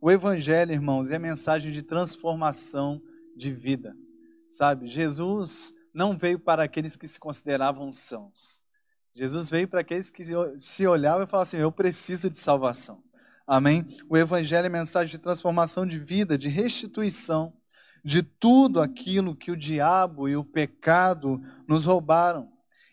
[0.00, 3.02] o Evangelho, irmãos, é mensagem de transformação
[3.36, 3.94] de vida.
[4.48, 8.60] Sabe, Jesus não veio para aqueles que se consideravam sãos.
[9.14, 10.22] Jesus veio para aqueles que
[10.58, 13.02] se olhavam e falavam assim: Eu preciso de salvação.
[13.46, 13.86] Amém?
[14.08, 17.52] O Evangelho é mensagem de transformação de vida, de restituição
[18.04, 22.48] de tudo aquilo que o diabo e o pecado nos roubaram.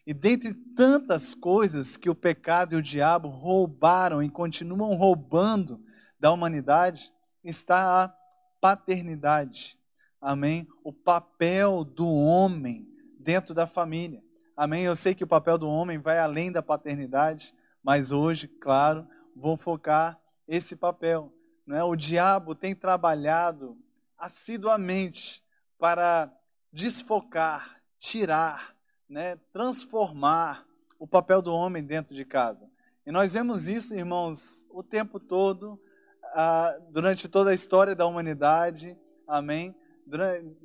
[0.05, 5.79] E dentre tantas coisas que o pecado e o diabo roubaram e continuam roubando
[6.19, 7.11] da humanidade,
[7.43, 8.13] está a
[8.59, 9.77] paternidade.
[10.19, 10.67] Amém?
[10.83, 12.87] O papel do homem
[13.19, 14.23] dentro da família.
[14.55, 14.83] Amém?
[14.83, 17.53] Eu sei que o papel do homem vai além da paternidade,
[17.83, 21.31] mas hoje, claro, vou focar esse papel.
[21.65, 21.83] Não é?
[21.83, 23.77] O diabo tem trabalhado
[24.17, 25.43] assiduamente
[25.77, 26.31] para
[26.71, 28.75] desfocar, tirar,
[29.07, 30.65] né, transformar
[30.99, 32.69] o papel do homem dentro de casa.
[33.05, 35.79] E nós vemos isso, irmãos, o tempo todo,
[36.33, 39.75] ah, durante toda a história da humanidade, amém?
[40.05, 40.57] Durante,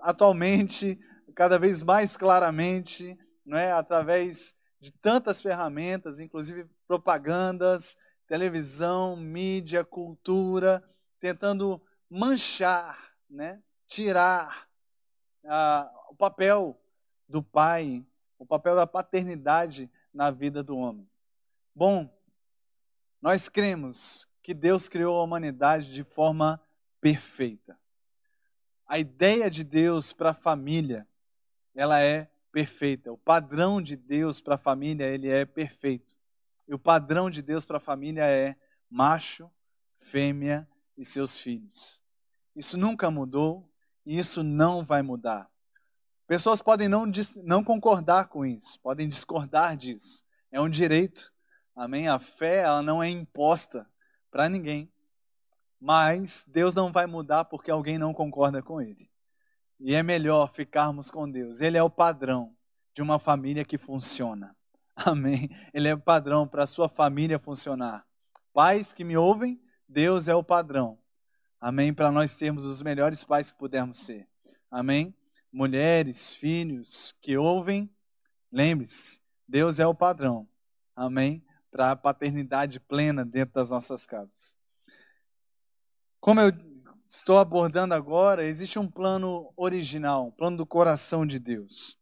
[0.00, 0.98] atualmente,
[1.34, 3.72] cada vez mais claramente, não é?
[3.72, 10.82] através de tantas ferramentas, inclusive propagandas, televisão, mídia, cultura,
[11.20, 13.62] tentando manchar, né?
[13.86, 14.68] tirar
[15.46, 16.78] ah, o papel
[17.28, 18.04] do pai,
[18.38, 21.08] o papel da paternidade na vida do homem.
[21.74, 22.08] Bom,
[23.20, 26.60] nós cremos que Deus criou a humanidade de forma
[27.00, 27.78] perfeita.
[28.86, 31.08] A ideia de Deus para a família,
[31.74, 33.10] ela é perfeita.
[33.10, 36.14] O padrão de Deus para a família, ele é perfeito.
[36.68, 38.54] E o padrão de Deus para a família é
[38.90, 39.50] macho,
[39.98, 42.02] fêmea e seus filhos.
[42.54, 43.66] Isso nunca mudou
[44.04, 45.50] e isso não vai mudar.
[46.26, 50.22] Pessoas podem não, não concordar com isso, podem discordar disso.
[50.52, 51.32] É um direito.
[51.74, 52.08] Amém?
[52.08, 53.88] A fé ela não é imposta
[54.34, 54.92] para ninguém.
[55.80, 59.08] Mas Deus não vai mudar porque alguém não concorda com Ele.
[59.78, 61.60] E é melhor ficarmos com Deus.
[61.60, 62.52] Ele é o padrão
[62.92, 64.56] de uma família que funciona.
[64.96, 65.48] Amém?
[65.72, 68.04] Ele é o padrão para a sua família funcionar.
[68.52, 70.98] Pais que me ouvem, Deus é o padrão.
[71.60, 71.94] Amém?
[71.94, 74.28] Para nós sermos os melhores pais que pudermos ser.
[74.68, 75.14] Amém?
[75.52, 77.88] Mulheres, filhos que ouvem,
[78.50, 80.48] lembre-se, Deus é o padrão.
[80.96, 81.43] Amém?
[81.74, 84.56] Para a paternidade plena dentro das nossas casas.
[86.20, 86.52] Como eu
[87.08, 91.98] estou abordando agora, existe um plano original, um plano do coração de Deus.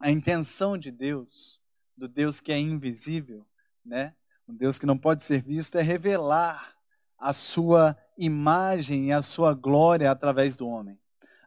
[0.00, 1.60] A intenção de Deus,
[1.96, 3.46] do Deus que é invisível,
[3.84, 4.12] né?
[4.48, 6.74] Um Deus que não pode ser visto, é revelar
[7.16, 10.98] a sua imagem e a sua glória através do homem.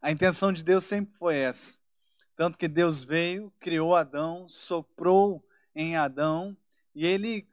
[0.01, 1.77] A intenção de Deus sempre foi essa.
[2.37, 5.45] Tanto que Deus veio, criou Adão, soprou
[5.75, 6.55] em Adão,
[6.99, 7.47] e ele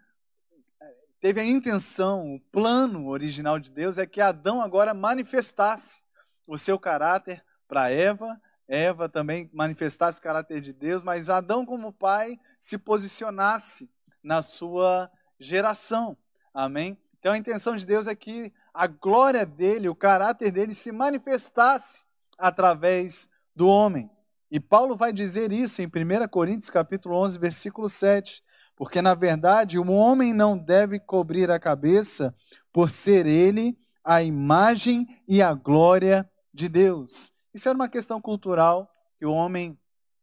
[1.20, 6.02] teve a intenção, o plano original de Deus é que Adão agora manifestasse
[6.48, 11.92] o seu caráter para Eva, Eva também manifestasse o caráter de Deus, mas Adão, como
[11.92, 13.88] pai, se posicionasse
[14.20, 15.08] na sua
[15.38, 16.18] geração.
[16.52, 16.98] Amém?
[17.20, 22.02] Então a intenção de Deus é que a glória dele, o caráter dele se manifestasse
[22.36, 24.10] através do homem.
[24.50, 28.42] E Paulo vai dizer isso em 1 Coríntios capítulo 11, versículo 7,
[28.76, 32.34] porque na verdade o homem não deve cobrir a cabeça
[32.72, 37.32] por ser ele a imagem e a glória de Deus.
[37.52, 38.88] Isso era uma questão cultural
[39.18, 39.76] que o homem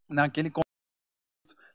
[0.10, 0.64] naquele contexto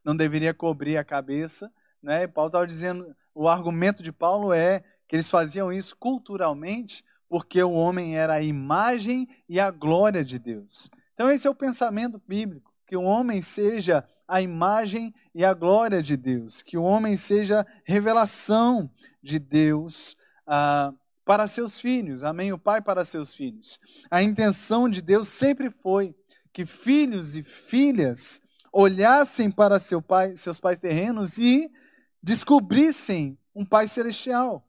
[0.04, 1.70] não deveria cobrir a cabeça,
[2.02, 2.26] né?
[2.26, 7.72] Paulo estava dizendo, o argumento de Paulo é que eles faziam isso culturalmente porque o
[7.72, 10.90] homem era a imagem e a glória de Deus.
[11.12, 16.02] Então, esse é o pensamento bíblico: que o homem seja a imagem e a glória
[16.02, 18.90] de Deus, que o homem seja revelação
[19.22, 20.16] de Deus
[20.46, 20.92] ah,
[21.24, 22.52] para seus filhos, amém?
[22.52, 23.78] O pai para seus filhos.
[24.10, 26.12] A intenção de Deus sempre foi
[26.52, 31.70] que filhos e filhas olhassem para seu pai, seus pais terrenos e
[32.20, 34.64] descobrissem um pai celestial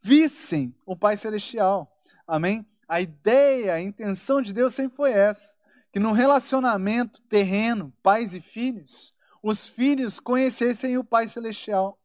[0.00, 1.90] vissem o Pai Celestial.
[2.26, 2.66] Amém?
[2.88, 5.54] A ideia, a intenção de Deus sempre foi essa:
[5.92, 11.98] que no relacionamento terreno, pais e filhos, os filhos conhecessem o Pai Celestial.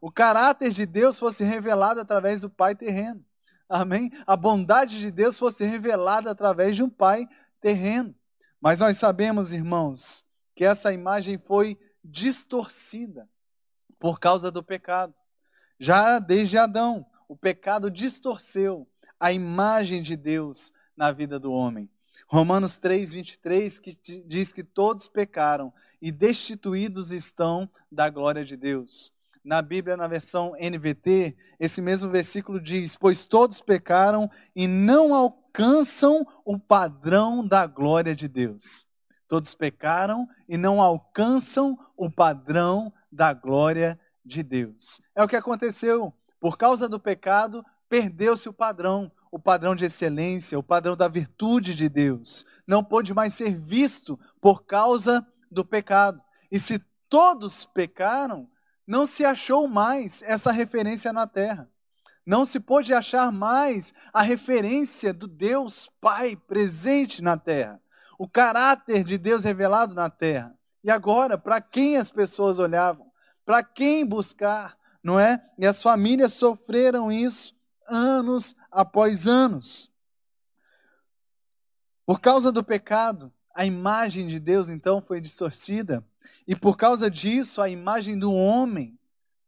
[0.00, 3.24] O caráter de Deus fosse revelado através do Pai terreno.
[3.68, 4.12] Amém?
[4.26, 7.28] A bondade de Deus fosse revelada através de um Pai
[7.60, 8.14] terreno.
[8.60, 10.24] Mas nós sabemos, irmãos,
[10.54, 13.28] que essa imagem foi distorcida
[13.98, 15.14] por causa do pecado.
[15.78, 21.90] Já desde Adão, o pecado distorceu a imagem de Deus na vida do homem.
[22.26, 23.96] Romanos 3, 23, que
[24.26, 29.14] diz que todos pecaram e destituídos estão da glória de Deus.
[29.44, 36.26] na Bíblia, na versão NVT, esse mesmo versículo diz: Pois todos pecaram e não alcançam
[36.44, 38.84] o padrão da glória de Deus.
[39.28, 45.00] Todos pecaram e não alcançam o padrão da glória de Deus.
[45.14, 46.12] É o que aconteceu.
[46.40, 51.74] Por causa do pecado, perdeu-se o padrão, o padrão de excelência, o padrão da virtude
[51.74, 52.42] de Deus.
[52.66, 56.22] Não pôde mais ser visto por causa do pecado.
[56.50, 58.48] E se todos pecaram,
[58.86, 61.68] não se achou mais essa referência na terra.
[62.24, 67.78] Não se pôde achar mais a referência do Deus Pai presente na terra.
[68.18, 70.56] O caráter de Deus revelado na terra.
[70.82, 73.06] E agora, para quem as pessoas olhavam?
[73.44, 74.78] Para quem buscar?
[75.02, 75.44] Não é?
[75.58, 77.54] E as famílias sofreram isso
[77.88, 79.90] anos após anos.
[82.04, 86.04] Por causa do pecado, a imagem de Deus então foi distorcida.
[86.46, 88.98] E por causa disso, a imagem do homem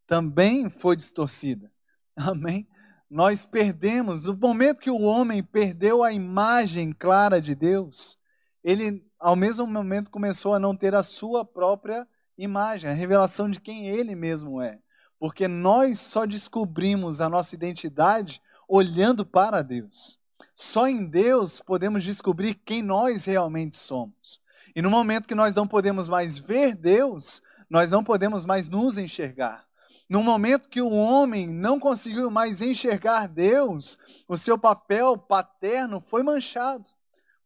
[0.07, 1.71] também foi distorcida.
[2.17, 2.67] Amém?
[3.07, 8.17] Nós perdemos, no momento que o homem perdeu a imagem clara de Deus,
[8.63, 13.59] ele, ao mesmo momento, começou a não ter a sua própria imagem, a revelação de
[13.59, 14.79] quem ele mesmo é.
[15.19, 20.19] Porque nós só descobrimos a nossa identidade olhando para Deus.
[20.55, 24.39] Só em Deus podemos descobrir quem nós realmente somos.
[24.75, 28.97] E no momento que nós não podemos mais ver Deus, nós não podemos mais nos
[28.97, 29.65] enxergar.
[30.07, 36.23] No momento que o homem não conseguiu mais enxergar Deus, o seu papel paterno foi
[36.23, 36.87] manchado,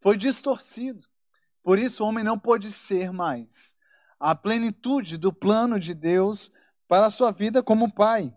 [0.02, 1.04] foi distorcido.
[1.64, 3.74] Por isso o homem não pôde ser mais
[4.20, 6.50] a plenitude do plano de Deus
[6.88, 8.34] para a sua vida como pai.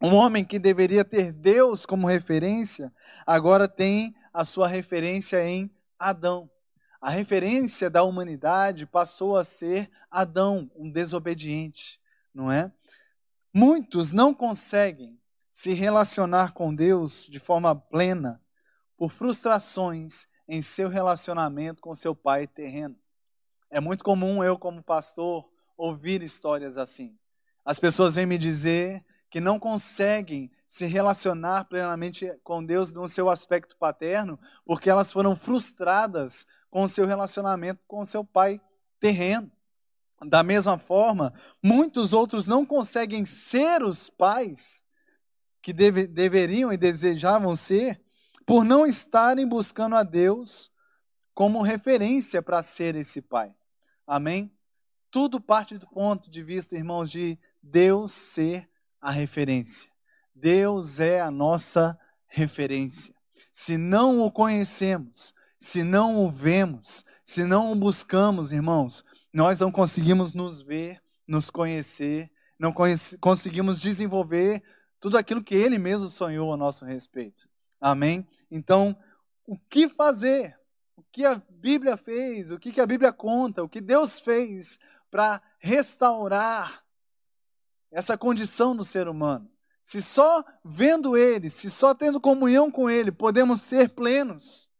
[0.00, 2.90] Um homem que deveria ter Deus como referência,
[3.26, 6.50] agora tem a sua referência em Adão.
[7.00, 12.00] A referência da humanidade passou a ser Adão, um desobediente,
[12.32, 12.72] não é?
[13.52, 15.18] Muitos não conseguem
[15.50, 18.40] se relacionar com Deus de forma plena
[18.96, 22.96] por frustrações em seu relacionamento com seu pai terreno.
[23.70, 27.16] É muito comum eu, como pastor, ouvir histórias assim.
[27.64, 33.30] As pessoas vêm me dizer que não conseguem se relacionar plenamente com Deus no seu
[33.30, 38.60] aspecto paterno, porque elas foram frustradas com o seu relacionamento com o seu pai
[39.00, 39.50] terreno.
[40.24, 41.32] Da mesma forma,
[41.62, 44.84] muitos outros não conseguem ser os pais
[45.62, 48.00] que deve, deveriam e desejavam ser,
[48.46, 50.70] por não estarem buscando a Deus
[51.34, 53.54] como referência para ser esse pai.
[54.06, 54.52] Amém?
[55.10, 58.69] Tudo parte do ponto de vista, irmãos, de Deus ser
[59.00, 59.90] a referência.
[60.34, 63.14] Deus é a nossa referência.
[63.52, 69.70] Se não o conhecemos, se não o vemos, se não o buscamos, irmãos, nós não
[69.70, 74.62] conseguimos nos ver, nos conhecer, não conhece, conseguimos desenvolver
[74.98, 77.48] tudo aquilo que Ele mesmo sonhou a nosso respeito.
[77.80, 78.26] Amém?
[78.50, 78.96] Então,
[79.46, 80.58] o que fazer?
[80.96, 82.52] O que a Bíblia fez?
[82.52, 83.62] O que a Bíblia conta?
[83.62, 84.78] O que Deus fez
[85.10, 86.84] para restaurar
[87.90, 89.50] essa condição do ser humano.
[89.82, 94.70] Se só vendo Ele, se só tendo comunhão com Ele, podemos ser plenos,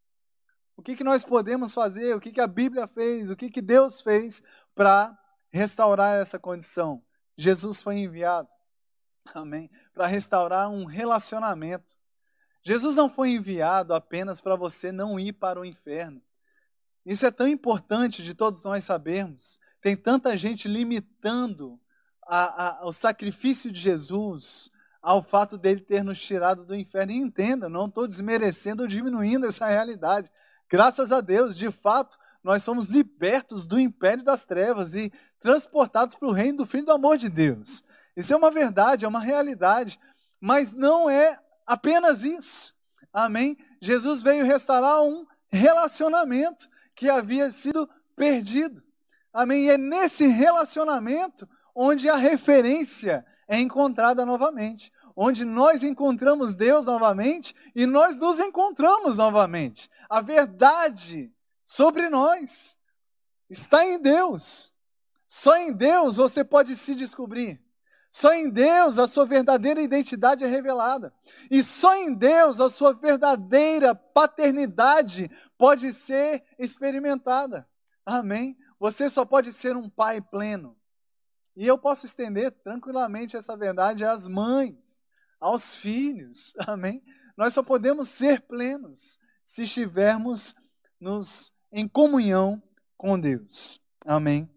[0.76, 2.16] o que, que nós podemos fazer?
[2.16, 3.28] O que, que a Bíblia fez?
[3.28, 4.42] O que, que Deus fez
[4.74, 5.18] para
[5.50, 7.02] restaurar essa condição?
[7.36, 8.48] Jesus foi enviado,
[9.34, 11.96] amém, para restaurar um relacionamento.
[12.62, 16.22] Jesus não foi enviado apenas para você não ir para o inferno.
[17.04, 19.58] Isso é tão importante de todos nós sabermos.
[19.80, 21.80] Tem tanta gente limitando
[22.26, 24.70] a, a, o sacrifício de Jesus
[25.02, 27.12] ao fato dele ter nos tirado do inferno.
[27.12, 30.30] E entenda, não estou desmerecendo ou diminuindo essa realidade.
[30.68, 36.28] Graças a Deus, de fato, nós somos libertos do império das trevas e transportados para
[36.28, 37.82] o reino do Filho do amor de Deus.
[38.16, 39.98] Isso é uma verdade, é uma realidade,
[40.40, 42.74] mas não é apenas isso.
[43.12, 43.56] Amém?
[43.80, 48.82] Jesus veio restaurar um relacionamento que havia sido perdido.
[49.32, 49.66] Amém?
[49.66, 51.48] E é nesse relacionamento
[51.82, 59.16] onde a referência é encontrada novamente, onde nós encontramos Deus novamente e nós nos encontramos
[59.16, 59.90] novamente.
[60.06, 61.32] A verdade
[61.64, 62.76] sobre nós
[63.48, 64.70] está em Deus.
[65.26, 67.58] Só em Deus você pode se descobrir.
[68.10, 71.14] Só em Deus a sua verdadeira identidade é revelada.
[71.50, 77.66] E só em Deus a sua verdadeira paternidade pode ser experimentada.
[78.04, 78.54] Amém?
[78.78, 80.78] Você só pode ser um pai pleno
[81.56, 85.00] e eu posso estender tranquilamente essa verdade às mães,
[85.40, 86.52] aos filhos.
[86.66, 87.02] Amém?
[87.36, 90.54] Nós só podemos ser plenos se estivermos
[91.00, 92.62] nos, em comunhão
[92.96, 93.80] com Deus.
[94.04, 94.48] Amém?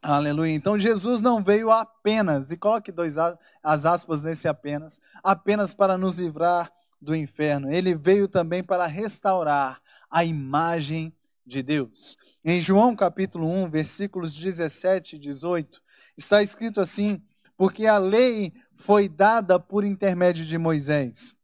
[0.00, 0.52] Aleluia.
[0.52, 3.16] Então Jesus não veio apenas, e coloque dois
[3.62, 7.70] as aspas nesse apenas, apenas para nos livrar do inferno.
[7.70, 9.80] Ele veio também para restaurar
[10.10, 11.14] a imagem
[11.46, 12.16] de Deus.
[12.44, 15.81] Em João capítulo 1, versículos 17 e 18,
[16.16, 17.22] está escrito assim:
[17.56, 21.34] Porque a lei foi dada por intermédio de Moisés.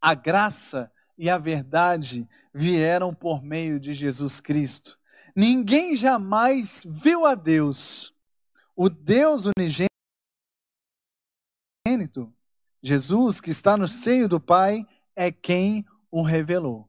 [0.00, 4.98] A graça e a verdade vieram por meio de Jesus Cristo.
[5.34, 8.14] Ninguém jamais viu a Deus.
[8.76, 9.88] O Deus unigênito,
[12.82, 14.86] Jesus, que está no seio do Pai,
[15.16, 16.88] é quem o revelou.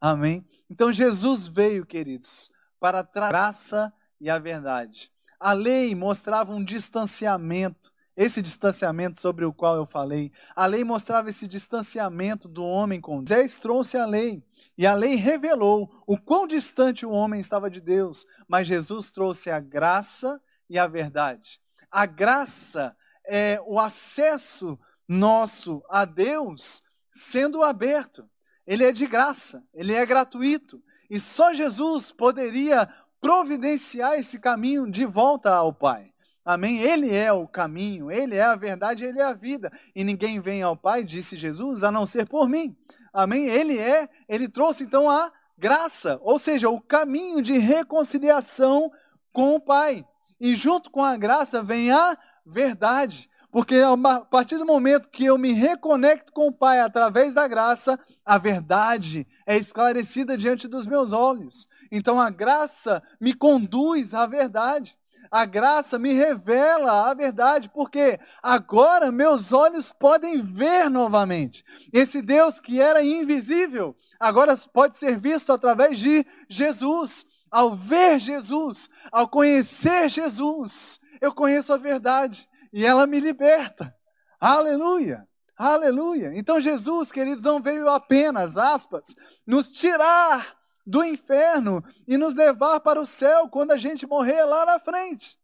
[0.00, 0.44] Amém?
[0.68, 5.12] Então Jesus veio, queridos, para a graça e a verdade.
[5.44, 10.30] A lei mostrava um distanciamento esse distanciamento sobre o qual eu falei.
[10.54, 13.30] A lei mostrava esse distanciamento do homem com Deus.
[13.30, 14.42] Moisés trouxe a lei,
[14.78, 19.50] e a lei revelou o quão distante o homem estava de Deus, mas Jesus trouxe
[19.50, 21.60] a graça e a verdade.
[21.90, 22.96] A graça
[23.26, 26.82] é o acesso nosso a Deus
[27.12, 28.28] sendo aberto.
[28.66, 32.88] Ele é de graça, ele é gratuito, e só Jesus poderia
[33.24, 36.12] providenciar esse caminho de volta ao Pai.
[36.44, 36.80] Amém?
[36.82, 39.72] Ele é o caminho, ele é a verdade, ele é a vida.
[39.96, 42.76] E ninguém vem ao Pai, disse Jesus, a não ser por mim.
[43.14, 43.46] Amém?
[43.46, 48.92] Ele é, ele trouxe então a graça, ou seja, o caminho de reconciliação
[49.32, 50.04] com o Pai.
[50.38, 53.30] E junto com a graça vem a verdade.
[53.50, 57.98] Porque a partir do momento que eu me reconecto com o Pai através da graça,
[58.22, 61.66] a verdade é esclarecida diante dos meus olhos.
[61.90, 64.96] Então a graça me conduz à verdade.
[65.30, 71.64] A graça me revela a verdade, porque agora meus olhos podem ver novamente.
[71.92, 77.26] Esse Deus que era invisível, agora pode ser visto através de Jesus.
[77.50, 83.94] Ao ver Jesus, ao conhecer Jesus, eu conheço a verdade e ela me liberta.
[84.40, 85.26] Aleluia!
[85.56, 86.32] Aleluia!
[86.34, 89.14] Então Jesus, queridos, não veio apenas, aspas,
[89.46, 94.66] nos tirar do inferno e nos levar para o céu quando a gente morrer lá
[94.66, 95.38] na frente.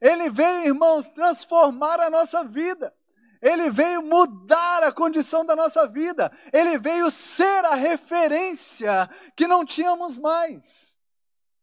[0.00, 2.92] Ele veio, irmãos, transformar a nossa vida.
[3.40, 6.30] Ele veio mudar a condição da nossa vida.
[6.52, 10.98] Ele veio ser a referência que não tínhamos mais.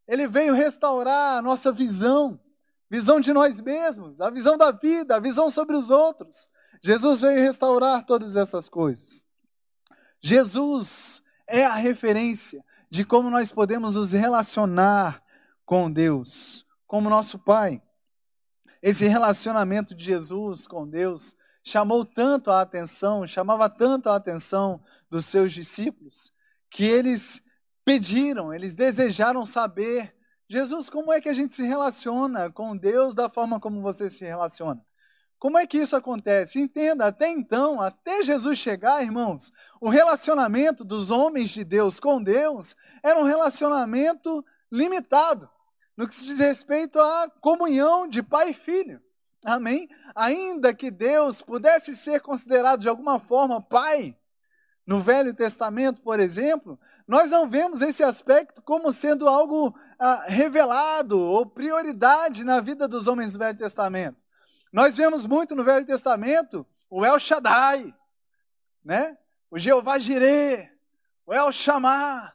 [0.08, 2.40] Ele veio restaurar a nossa visão,
[2.90, 6.50] visão de nós mesmos, a visão da vida, a visão sobre os outros.
[6.82, 9.26] Jesus veio restaurar todas essas coisas.
[10.22, 15.24] Jesus é a referência de como nós podemos nos relacionar
[15.66, 17.82] com Deus, como nosso Pai.
[18.82, 25.26] Esse relacionamento de Jesus com Deus chamou tanto a atenção, chamava tanto a atenção dos
[25.26, 26.32] seus discípulos,
[26.70, 27.44] que eles
[27.84, 30.16] pediram, eles desejaram saber,
[30.48, 34.26] Jesus, como é que a gente se relaciona com Deus da forma como você se
[34.26, 34.84] relaciona?
[35.40, 36.60] Como é que isso acontece?
[36.60, 42.76] Entenda, até então, até Jesus chegar, irmãos, o relacionamento dos homens de Deus com Deus
[43.02, 45.50] era um relacionamento limitado,
[45.96, 49.02] no que se diz respeito à comunhão de pai e filho.
[49.46, 49.88] Amém?
[50.14, 54.18] Ainda que Deus pudesse ser considerado de alguma forma pai,
[54.86, 56.78] no Velho Testamento, por exemplo,
[57.08, 63.08] nós não vemos esse aspecto como sendo algo ah, revelado ou prioridade na vida dos
[63.08, 64.18] homens do Velho Testamento.
[64.72, 67.94] Nós vemos muito no Velho Testamento o El Shaddai,
[68.84, 69.18] né?
[69.52, 70.72] o Jeová Jireh,
[71.26, 72.34] o El Shammah,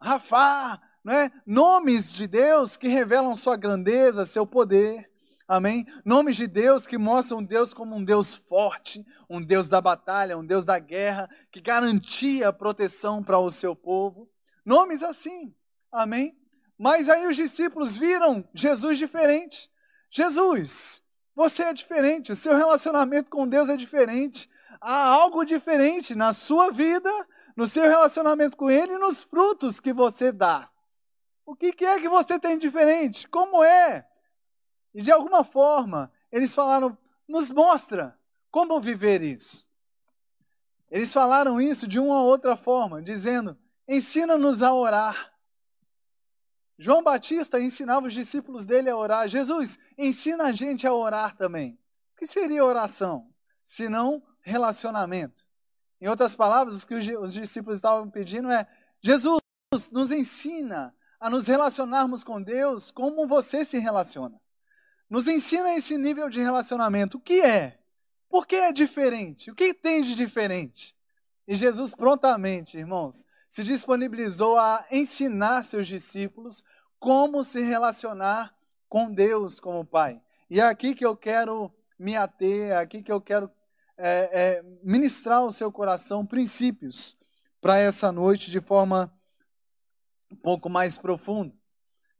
[0.00, 1.30] Rafá, né?
[1.46, 5.10] nomes de Deus que revelam sua grandeza, seu poder.
[5.48, 5.86] Amém?
[6.04, 10.44] Nomes de Deus que mostram Deus como um Deus forte, um Deus da batalha, um
[10.44, 14.28] Deus da guerra, que garantia a proteção para o seu povo.
[14.64, 15.54] Nomes assim.
[15.92, 16.36] Amém?
[16.76, 19.70] Mas aí os discípulos viram Jesus diferente.
[20.10, 21.00] Jesus,
[21.36, 24.48] você é diferente, o seu relacionamento com Deus é diferente.
[24.80, 27.10] Há algo diferente na sua vida,
[27.54, 30.70] no seu relacionamento com Ele e nos frutos que você dá.
[31.44, 33.28] O que é que você tem diferente?
[33.28, 34.08] Como é?
[34.94, 36.96] E de alguma forma, eles falaram:
[37.28, 38.18] nos mostra
[38.50, 39.66] como viver isso.
[40.90, 45.35] Eles falaram isso de uma ou outra forma, dizendo: ensina-nos a orar.
[46.78, 49.28] João Batista ensinava os discípulos dele a orar.
[49.28, 51.78] Jesus, ensina a gente a orar também.
[52.14, 53.30] O que seria oração?
[53.64, 55.44] Se não relacionamento.
[56.00, 58.66] Em outras palavras, o que os discípulos estavam pedindo é:
[59.00, 59.40] Jesus,
[59.90, 64.40] nos ensina a nos relacionarmos com Deus como você se relaciona.
[65.08, 67.16] Nos ensina esse nível de relacionamento.
[67.16, 67.78] O que é?
[68.28, 69.50] Por que é diferente?
[69.50, 70.94] O que tem de diferente?
[71.46, 76.64] E Jesus prontamente, irmãos, se disponibilizou a ensinar seus discípulos
[76.98, 78.54] como se relacionar
[78.88, 80.20] com Deus como Pai.
[80.48, 83.50] E é aqui que eu quero me ater, é aqui que eu quero
[83.96, 87.16] é, é, ministrar ao seu coração princípios
[87.60, 89.12] para essa noite de forma
[90.30, 91.54] um pouco mais profunda.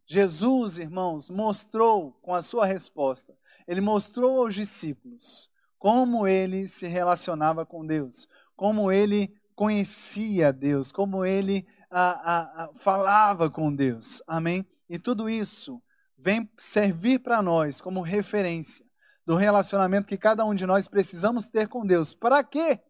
[0.06, 7.66] Jesus, irmãos, mostrou com a sua resposta, ele mostrou aos discípulos como ele se relacionava
[7.66, 14.23] com Deus, como ele conhecia Deus, como ele a, a, a, falava com Deus.
[14.27, 14.65] Amém?
[14.89, 15.83] E tudo isso
[16.17, 18.85] vem servir para nós como referência
[19.25, 22.15] do relacionamento que cada um de nós precisamos ter com Deus.
[22.15, 22.81] Para quê?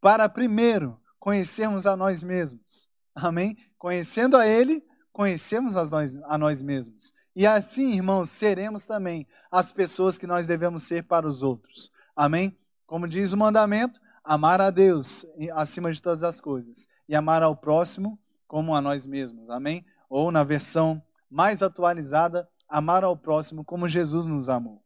[0.00, 2.86] Para primeiro conhecermos a nós mesmos.
[3.14, 3.56] Amém?
[3.76, 7.12] Conhecendo a Ele, conhecemos a nós, a nós mesmos.
[7.34, 11.90] E assim, irmãos, seremos também as pessoas que nós devemos ser para os outros.
[12.14, 12.56] Amém?
[12.86, 17.56] Como diz o mandamento, amar a Deus acima de todas as coisas e amar ao
[17.56, 19.48] próximo como a nós mesmos.
[19.48, 19.86] Amém?
[20.06, 24.82] Ou na versão mais atualizada, amar ao próximo como Jesus nos amou.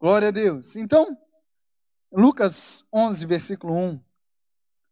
[0.00, 0.74] Glória a Deus.
[0.74, 1.16] Então,
[2.10, 4.00] Lucas 11, versículo 1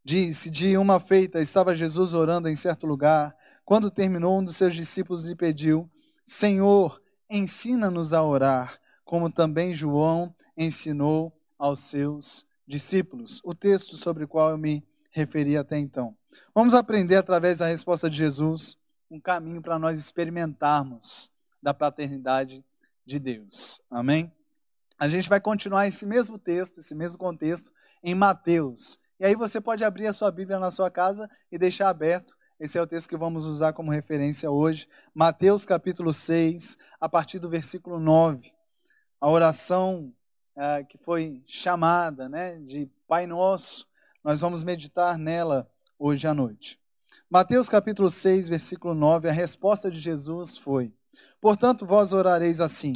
[0.01, 4.73] diz: De uma feita estava Jesus orando em certo lugar quando terminou, um dos seus
[4.73, 5.89] discípulos lhe pediu:
[6.25, 13.41] Senhor, ensina-nos a orar, como também João ensinou aos seus discípulos.
[13.43, 16.15] O texto sobre o qual eu me referi até então.
[16.53, 18.77] Vamos aprender através da resposta de Jesus
[19.09, 22.63] um caminho para nós experimentarmos da paternidade
[23.03, 23.81] de Deus.
[23.89, 24.31] Amém?
[24.99, 27.71] A gente vai continuar esse mesmo texto, esse mesmo contexto
[28.03, 28.99] em Mateus.
[29.19, 32.77] E aí você pode abrir a sua Bíblia na sua casa e deixar aberto esse
[32.77, 34.85] é o texto que vamos usar como referência hoje.
[35.15, 38.51] Mateus capítulo 6, a partir do versículo 9.
[39.21, 40.13] A oração
[40.59, 43.87] é, que foi chamada né, de Pai Nosso,
[44.21, 46.77] nós vamos meditar nela hoje à noite.
[47.29, 50.93] Mateus capítulo 6, versículo 9, a resposta de Jesus foi:
[51.39, 52.93] Portanto, vós orareis assim: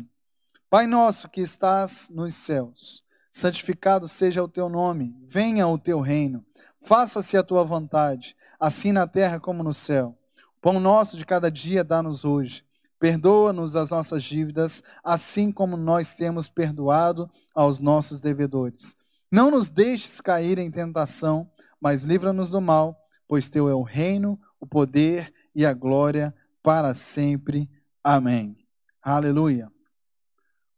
[0.70, 3.02] Pai nosso que estás nos céus,
[3.32, 6.46] santificado seja o teu nome, venha o teu reino,
[6.82, 10.18] faça-se a tua vontade assim na terra como no céu.
[10.58, 12.66] O pão nosso de cada dia dá-nos hoje.
[13.00, 18.96] Perdoa-nos as nossas dívidas, assim como nós temos perdoado aos nossos devedores.
[19.32, 24.40] Não nos deixes cair em tentação, mas livra-nos do mal, pois teu é o reino,
[24.60, 27.70] o poder e a glória para sempre.
[28.04, 28.58] Amém.
[29.02, 29.72] Aleluia.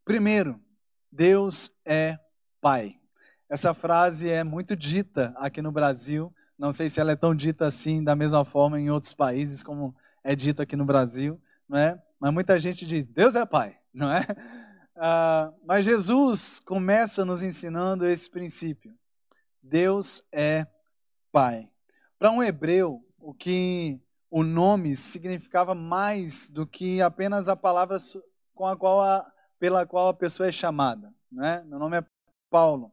[0.03, 0.59] Primeiro,
[1.11, 2.17] Deus é
[2.61, 2.95] Pai.
[3.49, 7.67] Essa frase é muito dita aqui no Brasil não sei se ela é tão dita
[7.67, 12.01] assim da mesma forma em outros países como é dito aqui no Brasil, não é?
[12.19, 14.25] Mas muita gente diz Deus é Pai, não é?
[14.95, 18.93] Ah, mas Jesus começa nos ensinando esse princípio.
[19.61, 20.65] Deus é
[21.31, 21.69] Pai.
[22.17, 27.97] Para um hebreu, o que o nome significava mais do que apenas a palavra
[28.53, 29.29] com a qual a,
[29.59, 31.13] pela qual a pessoa é chamada.
[31.31, 31.63] Né?
[31.65, 32.05] Meu nome é
[32.49, 32.91] Paulo.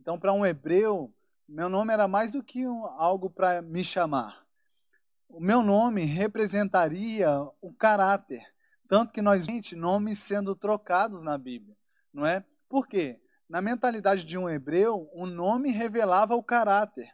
[0.00, 1.12] Então, para um hebreu,
[1.48, 4.42] meu nome era mais do que um, algo para me chamar.
[5.28, 8.51] O meu nome representaria o caráter,
[8.92, 11.74] tanto que nós vemos nomes sendo trocados na Bíblia,
[12.12, 12.44] não é?
[12.68, 13.18] Por quê?
[13.48, 17.08] Na mentalidade de um hebreu, o nome revelava o caráter,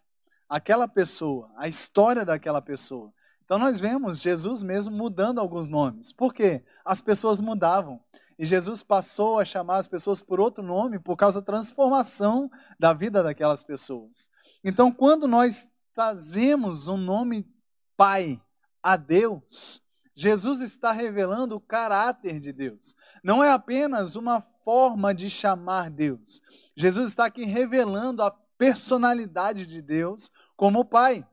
[0.48, 3.14] aquela pessoa, a história daquela pessoa.
[3.44, 6.12] Então nós vemos Jesus mesmo mudando alguns nomes.
[6.12, 6.64] Por quê?
[6.84, 8.02] As pessoas mudavam.
[8.36, 12.92] E Jesus passou a chamar as pessoas por outro nome por causa da transformação da
[12.92, 14.28] vida daquelas pessoas.
[14.64, 17.48] Então, quando nós trazemos um nome
[17.96, 18.42] Pai
[18.82, 19.80] a Deus,
[20.18, 22.96] Jesus está revelando o caráter de Deus.
[23.22, 26.42] Não é apenas uma forma de chamar Deus.
[26.74, 31.24] Jesus está aqui revelando a personalidade de Deus como Pai.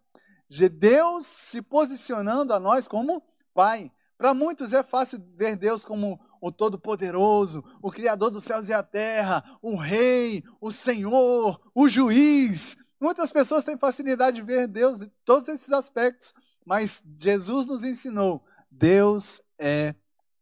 [0.48, 3.24] De Deus se posicionando a nós como
[3.56, 3.92] Pai.
[4.20, 8.84] Para muitos é fácil ver Deus como o Todo-Poderoso, o Criador dos céus e a
[8.84, 12.78] terra, o Rei, o Senhor, o Juiz.
[13.02, 18.46] Muitas pessoas têm facilidade de ver Deus em todos esses aspectos, mas Jesus nos ensinou:
[18.78, 19.96] Deus é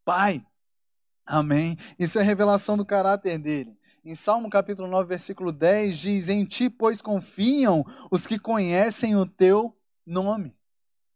[0.04, 0.44] Pai.
[1.26, 1.78] Amém?
[2.00, 3.78] Isso é revelação do caráter dele.
[4.04, 9.26] Em Salmo capítulo 9, versículo 10, diz: Em ti, pois, confiam os que conhecem o
[9.26, 10.56] teu nome.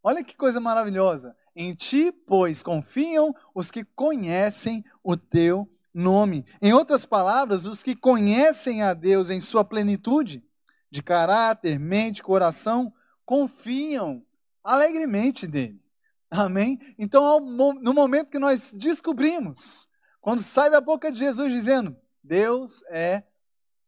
[0.04, 1.36] Olha que coisa maravilhosa.
[1.56, 6.46] Em ti, pois, confiam os que conhecem o teu nome.
[6.62, 10.44] Em outras palavras, os que conhecem a Deus em sua plenitude,
[10.90, 12.94] de caráter, mente, coração,
[13.26, 14.24] confiam
[14.64, 15.87] alegremente nele.
[16.30, 16.80] Amém?
[16.98, 19.88] Então, no momento que nós descobrimos,
[20.20, 23.24] quando sai da boca de Jesus dizendo: Deus é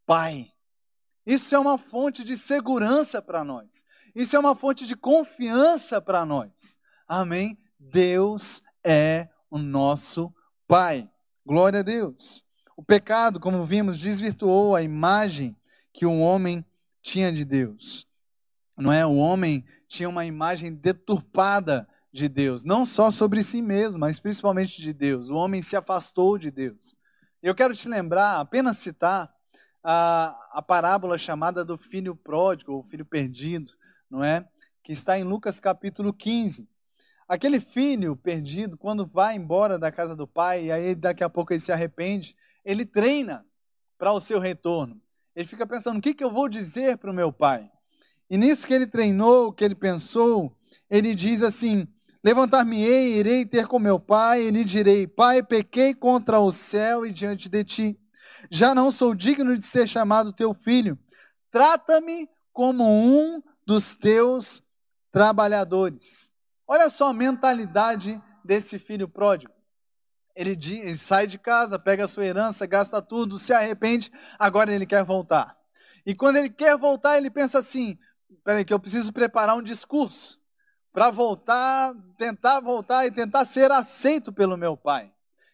[0.06, 0.52] Pai.
[1.26, 3.84] Isso é uma fonte de segurança para nós.
[4.16, 6.78] Isso é uma fonte de confiança para nós.
[7.08, 7.58] Amém?
[7.78, 10.34] Deus é o nosso
[10.68, 11.10] Pai.
[11.46, 12.44] Glória a Deus.
[12.76, 15.56] O pecado, como vimos, desvirtuou a imagem
[15.92, 16.66] que o homem
[17.02, 18.08] tinha de Deus.
[18.78, 19.06] Não é?
[19.06, 24.82] O homem tinha uma imagem deturpada de Deus, não só sobre si mesmo, mas principalmente
[24.82, 25.30] de Deus.
[25.30, 26.96] O homem se afastou de Deus.
[27.42, 29.34] Eu quero te lembrar, apenas citar
[29.84, 33.72] a, a parábola chamada do filho pródigo, ou filho perdido,
[34.10, 34.48] não é?
[34.84, 36.68] Que está em Lucas capítulo 15.
[37.28, 41.54] Aquele filho perdido, quando vai embora da casa do pai, e aí daqui a pouco
[41.54, 43.46] ele se arrepende, ele treina
[43.98, 45.00] para o seu retorno.
[45.36, 47.70] Ele fica pensando: o que, que eu vou dizer para o meu pai?
[48.30, 50.58] E nisso que ele treinou, que ele pensou,
[50.90, 51.88] ele diz assim:
[52.22, 57.14] Levantar-me-ei, irei ter com meu pai, e lhe direi: Pai, pequei contra o céu e
[57.14, 58.00] diante de ti.
[58.52, 61.00] Já não sou digno de ser chamado teu filho.
[61.50, 64.62] Trata-me como um dos teus
[65.12, 66.30] trabalhadores.
[66.68, 69.54] Olha só a mentalidade desse filho pródigo.
[70.36, 70.56] Ele,
[70.96, 75.58] sai de casa, pega a sua herança, gasta tudo, se arrepende, agora ele quer voltar.
[76.06, 77.98] E quando ele quer voltar, ele pensa assim:
[78.44, 80.39] peraí, que eu preciso preparar um discurso
[80.92, 85.12] para voltar, tentar voltar e tentar ser aceito pelo meu pai.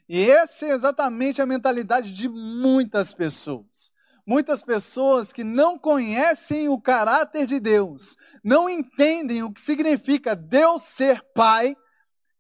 [0.08, 3.92] E essa é exatamente a mentalidade de muitas pessoas.
[4.26, 10.82] Muitas pessoas que não conhecem o caráter de Deus, não entendem o que significa Deus
[10.82, 11.76] ser pai,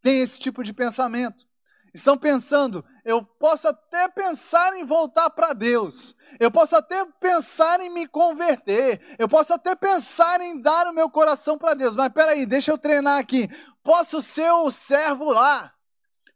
[0.01, 1.45] têm esse tipo de pensamento.
[1.93, 7.89] Estão pensando, eu posso até pensar em voltar para Deus, eu posso até pensar em
[7.89, 12.47] me converter, eu posso até pensar em dar o meu coração para Deus, mas peraí,
[12.47, 13.47] deixa eu treinar aqui.
[13.83, 15.71] Posso ser o servo lá,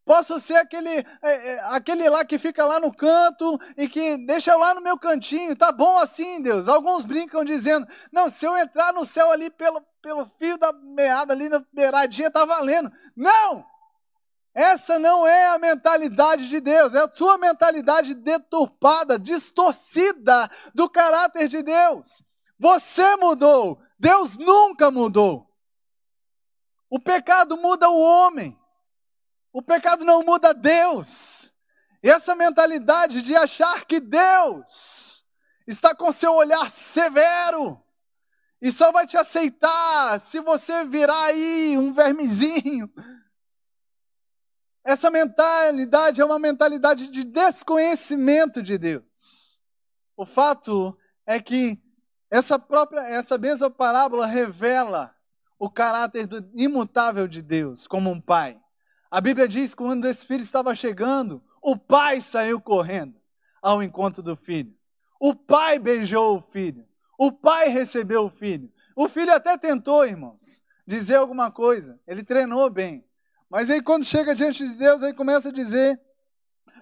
[0.05, 4.55] posso ser aquele, é, é, aquele lá que fica lá no canto e que deixa
[4.55, 6.67] lá no meu cantinho, tá bom assim, Deus.
[6.67, 11.33] Alguns brincam dizendo, não, se eu entrar no céu ali pelo, pelo fio da meada,
[11.33, 12.91] ali na beiradinha, tá valendo.
[13.15, 13.65] Não!
[14.53, 21.47] Essa não é a mentalidade de Deus, é a sua mentalidade deturpada, distorcida do caráter
[21.47, 22.23] de Deus.
[22.57, 25.47] Você mudou, Deus nunca mudou.
[26.89, 28.59] O pecado muda o homem,
[29.53, 31.53] o pecado não muda Deus.
[32.01, 35.23] E essa mentalidade de achar que Deus
[35.67, 37.81] está com seu olhar severo
[38.61, 42.91] e só vai te aceitar se você virar aí um vermezinho
[44.83, 49.59] essa mentalidade é uma mentalidade de desconhecimento de Deus.
[50.15, 51.81] O fato é que
[52.29, 55.15] essa própria, essa mesma parábola revela
[55.57, 58.59] o caráter do, imutável de Deus como um pai.
[59.11, 63.19] A Bíblia diz que quando esse filho estava chegando, o pai saiu correndo
[63.61, 64.73] ao encontro do filho.
[65.19, 66.85] O pai beijou o filho.
[67.17, 68.71] O pai recebeu o filho.
[68.95, 71.99] O filho até tentou, irmãos, dizer alguma coisa.
[72.07, 73.03] Ele treinou bem.
[73.49, 75.99] Mas aí quando chega diante de Deus, aí começa a dizer: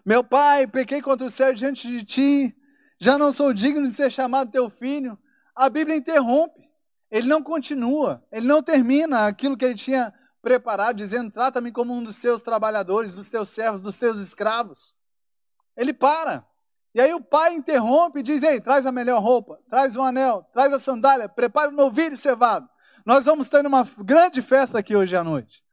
[0.06, 2.56] Meu pai, pequei contra o céu diante de ti,
[3.00, 5.18] já não sou digno de ser chamado teu filho.
[5.56, 6.68] A Bíblia interrompe.
[7.10, 12.04] Ele não continua, ele não termina aquilo que ele tinha preparado, dizendo: Trata-me como um
[12.04, 14.94] dos seus trabalhadores, dos teus servos, dos teus escravos.
[15.76, 16.46] Ele para.
[16.94, 20.46] E aí o pai interrompe e diz: Ei, traz a melhor roupa, traz um anel,
[20.52, 22.68] traz a sandália, prepara o um novilho cevado.
[23.06, 25.64] Nós vamos ter uma grande festa aqui hoje à noite.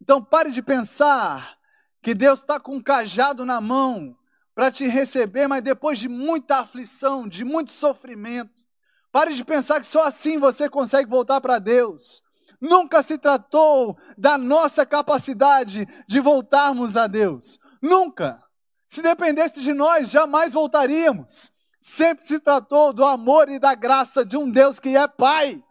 [0.00, 1.56] Então pare de pensar
[2.02, 4.16] que Deus está com um cajado na mão
[4.54, 8.64] para te receber, mas depois de muita aflição, de muito sofrimento.
[9.12, 12.22] Pare de pensar que só assim você consegue voltar para Deus.
[12.60, 17.58] Nunca se tratou da nossa capacidade de voltarmos a Deus.
[17.82, 18.42] Nunca.
[18.86, 21.52] Se dependesse de nós, jamais voltaríamos.
[21.80, 25.62] Sempre se tratou do amor e da graça de um Deus que é Pai,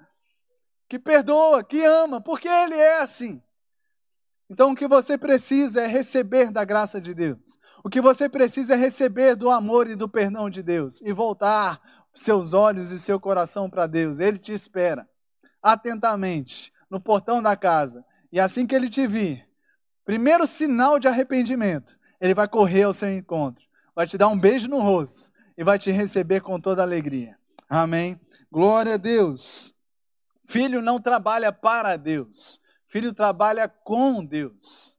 [0.87, 3.41] que perdoa, que ama, porque Ele é assim.
[4.49, 7.57] Então o que você precisa é receber da graça de Deus.
[7.83, 11.81] O que você precisa é receber do amor e do perdão de Deus e voltar
[12.13, 14.19] seus olhos e seu coração para Deus.
[14.19, 15.07] Ele te espera
[15.61, 18.05] atentamente no portão da casa.
[18.31, 19.47] E assim que ele te vir,
[20.03, 24.67] primeiro sinal de arrependimento, ele vai correr ao seu encontro, vai te dar um beijo
[24.67, 27.37] no rosto e vai te receber com toda alegria.
[27.69, 28.19] Amém.
[28.51, 29.73] Glória a Deus.
[30.47, 32.59] Filho não trabalha para Deus.
[32.95, 34.95] Filho trabalha com Deus.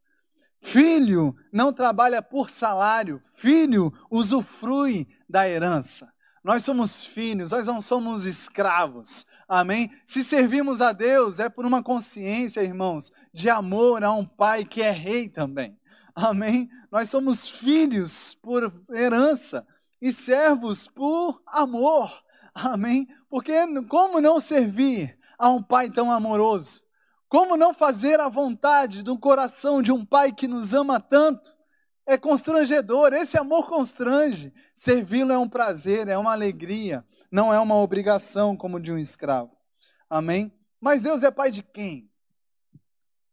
[0.60, 3.22] Filho não trabalha por salário.
[3.32, 6.12] Filho usufrui da herança.
[6.44, 9.24] Nós somos filhos, nós não somos escravos.
[9.48, 9.90] Amém?
[10.04, 14.82] Se servimos a Deus é por uma consciência, irmãos, de amor a um pai que
[14.82, 15.74] é rei também.
[16.14, 16.68] Amém?
[16.92, 19.66] Nós somos filhos por herança
[20.02, 22.22] e servos por amor.
[22.52, 23.08] Amém?
[23.30, 23.54] Porque
[23.88, 26.84] como não servir a um pai tão amoroso?
[27.28, 31.54] Como não fazer a vontade do coração de um pai que nos ama tanto?
[32.06, 34.52] É constrangedor, esse amor constrange.
[34.74, 39.50] Servi-lo é um prazer, é uma alegria, não é uma obrigação como de um escravo.
[40.08, 40.52] Amém?
[40.80, 42.08] Mas Deus é pai de quem?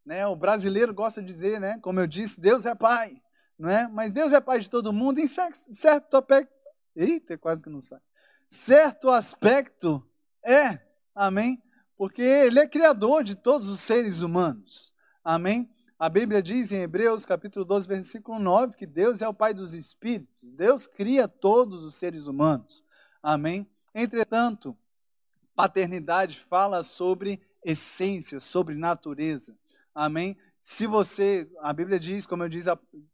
[0.04, 0.26] Né?
[0.26, 1.78] O brasileiro gosta de dizer, né?
[1.82, 3.22] como eu disse, Deus é pai.
[3.58, 3.88] Não é?
[3.88, 6.52] Mas Deus é pai de todo mundo em certo aspecto.
[6.96, 8.00] Eita, quase que não sai.
[8.50, 10.04] Certo aspecto
[10.44, 10.80] é.
[11.16, 11.63] Amém?
[11.98, 14.94] Porque Ele é criador de todos os seres humanos.
[15.24, 15.70] Amém?
[15.98, 19.74] A Bíblia diz em Hebreus, capítulo 12, versículo 9, que Deus é o Pai dos
[19.74, 20.52] espíritos.
[20.52, 22.84] Deus cria todos os seres humanos.
[23.22, 23.66] Amém?
[23.96, 24.76] Entretanto,
[25.56, 29.56] paternidade fala sobre essência, sobre natureza.
[29.96, 30.36] Amém?
[30.62, 32.50] Se você, a Bíblia diz, como eu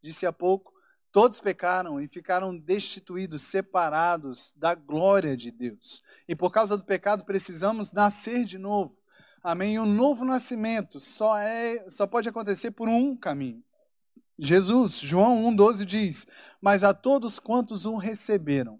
[0.01, 0.73] disse há pouco,
[1.11, 6.03] todos pecaram e ficaram destituídos, separados da glória de Deus.
[6.27, 8.97] E por causa do pecado precisamos nascer de novo.
[9.43, 9.75] Amém?
[9.75, 13.63] E um novo nascimento só é, só pode acontecer por um caminho.
[14.37, 16.27] Jesus, João 1:12 diz:
[16.61, 18.79] "Mas a todos quantos o receberam,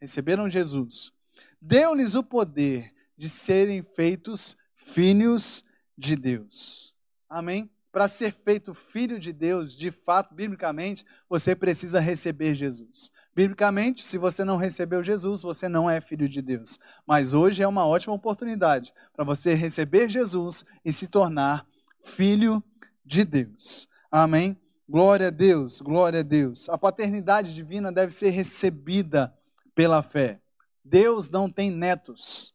[0.00, 1.12] receberam Jesus,
[1.60, 5.64] deu-lhes o poder de serem feitos filhos
[5.96, 6.94] de Deus.
[7.28, 7.70] Amém?
[7.92, 13.10] Para ser feito filho de Deus, de fato, biblicamente, você precisa receber Jesus.
[13.34, 16.78] Biblicamente, se você não recebeu Jesus, você não é filho de Deus.
[17.06, 21.66] Mas hoje é uma ótima oportunidade para você receber Jesus e se tornar
[22.02, 22.62] filho
[23.04, 23.88] de Deus.
[24.10, 24.56] Amém?
[24.88, 26.68] Glória a Deus, glória a Deus.
[26.68, 29.32] A paternidade divina deve ser recebida
[29.74, 30.40] pela fé.
[30.84, 32.52] Deus não tem netos.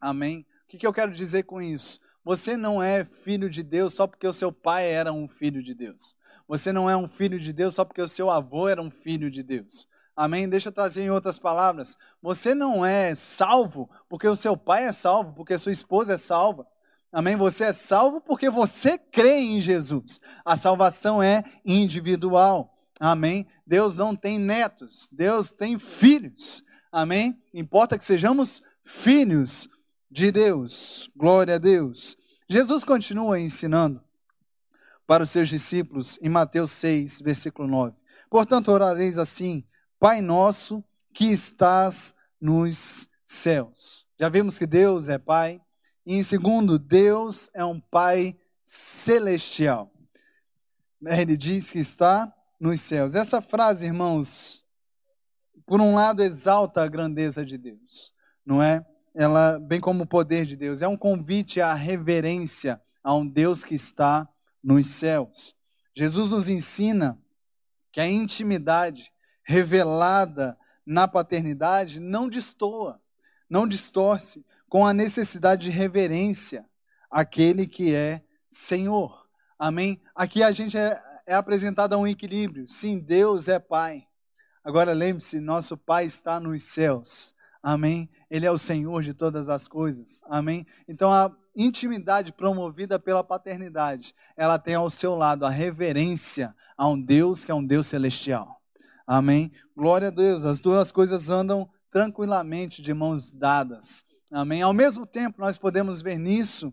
[0.00, 0.44] Amém?
[0.64, 2.00] O que, eu quero dizer com isso?
[2.24, 5.74] Você não é filho de Deus só porque o seu pai era um filho de
[5.74, 6.14] Deus.
[6.46, 9.30] Você não é um filho de Deus só porque o seu avô era um filho
[9.30, 9.88] de Deus.
[10.16, 10.48] Amém?
[10.48, 11.96] Deixa eu trazer em outras palavras.
[12.20, 16.66] Você não é salvo porque o seu pai é salvo, porque sua esposa é salva.
[17.12, 17.36] Amém?
[17.36, 20.20] Você é salvo porque você crê em Jesus.
[20.44, 22.76] A salvação é individual.
[23.00, 23.46] Amém?
[23.66, 26.62] Deus não tem netos, Deus tem filhos.
[26.92, 27.40] Amém?
[27.54, 29.68] Importa que sejamos filhos
[30.10, 31.10] de Deus.
[31.16, 32.16] Glória a Deus.
[32.48, 34.02] Jesus continua ensinando
[35.06, 37.96] para os seus discípulos em Mateus 6, versículo 9.
[38.28, 39.64] Portanto, orareis assim:
[39.98, 44.06] Pai nosso que estás nos céus.
[44.18, 45.60] Já vimos que Deus é Pai.
[46.04, 49.92] E em segundo, Deus é um Pai celestial.
[51.06, 53.14] Ele diz que está nos céus.
[53.14, 54.64] Essa frase, irmãos,
[55.66, 58.12] por um lado exalta a grandeza de Deus,
[58.44, 58.84] não é?
[59.14, 63.64] Ela, bem como o poder de Deus, é um convite à reverência a um Deus
[63.64, 64.28] que está
[64.62, 65.54] nos céus.
[65.94, 67.18] Jesus nos ensina
[67.92, 73.00] que a intimidade revelada na paternidade não destoa,
[73.48, 76.64] não distorce com a necessidade de reverência
[77.10, 79.26] àquele que é Senhor.
[79.58, 80.00] Amém?
[80.14, 82.68] Aqui a gente é, é apresentado a um equilíbrio.
[82.68, 84.06] Sim, Deus é Pai.
[84.62, 87.34] Agora lembre-se, nosso Pai está nos céus.
[87.62, 88.08] Amém?
[88.30, 90.22] Ele é o Senhor de todas as coisas.
[90.28, 90.66] Amém?
[90.86, 97.00] Então a intimidade promovida pela paternidade, ela tem ao seu lado a reverência a um
[97.00, 98.60] Deus que é um Deus celestial.
[99.06, 99.50] Amém?
[99.76, 100.44] Glória a Deus.
[100.44, 104.04] As duas coisas andam tranquilamente de mãos dadas.
[104.30, 104.62] Amém?
[104.62, 106.72] Ao mesmo tempo, nós podemos ver nisso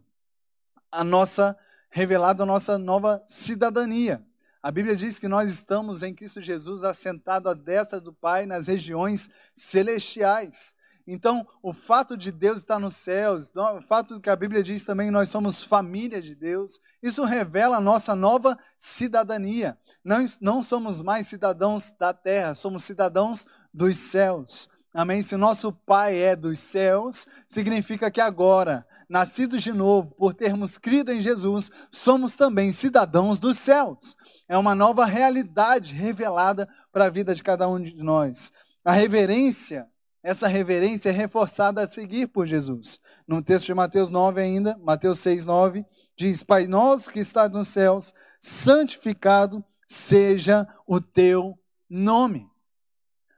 [0.91, 1.57] a nossa
[1.89, 4.23] revelada a nossa nova cidadania.
[4.61, 8.67] A Bíblia diz que nós estamos em Cristo Jesus assentado à destra do Pai nas
[8.67, 10.75] regiões celestiais.
[11.09, 15.09] Então, o fato de Deus estar nos céus, o fato que a Bíblia diz também
[15.09, 19.77] nós somos família de Deus, isso revela a nossa nova cidadania.
[20.03, 24.69] Não, não somos mais cidadãos da terra, somos cidadãos dos céus.
[24.93, 25.21] Amém?
[25.21, 30.77] Se o nosso Pai é dos céus, significa que agora, nascidos de novo, por termos
[30.77, 34.13] crido em Jesus, somos também cidadãos dos céus.
[34.49, 38.51] É uma nova realidade revelada para a vida de cada um de nós.
[38.83, 39.87] A reverência
[40.23, 42.99] essa reverência é reforçada a seguir por Jesus.
[43.27, 47.67] No texto de Mateus 9 ainda, Mateus 6, 9, diz, Pai nosso que estás nos
[47.67, 51.57] céus, santificado seja o teu
[51.89, 52.49] nome.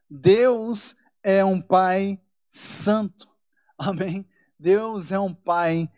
[0.09, 3.29] Deus é um Pai santo.
[3.77, 4.27] Amém?
[4.57, 5.89] Deus é um Pai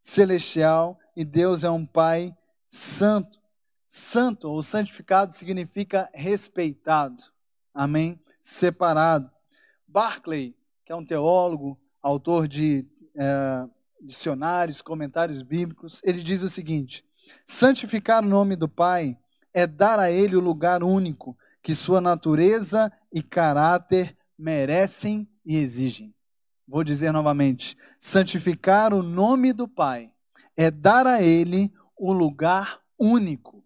[0.00, 2.34] celestial e Deus é um Pai
[2.68, 3.38] santo.
[3.86, 7.22] Santo ou santificado significa respeitado.
[7.74, 8.22] Amém?
[8.40, 9.30] Separado.
[9.88, 13.66] Barclay, que é um teólogo, autor de é,
[14.00, 17.04] dicionários, comentários bíblicos, ele diz o seguinte:
[17.46, 19.18] santificar o nome do Pai
[19.52, 26.14] é dar a ele o lugar único que sua natureza e caráter merecem e exigem.
[26.66, 30.12] Vou dizer novamente: santificar o nome do Pai
[30.56, 33.64] é dar a ele o lugar único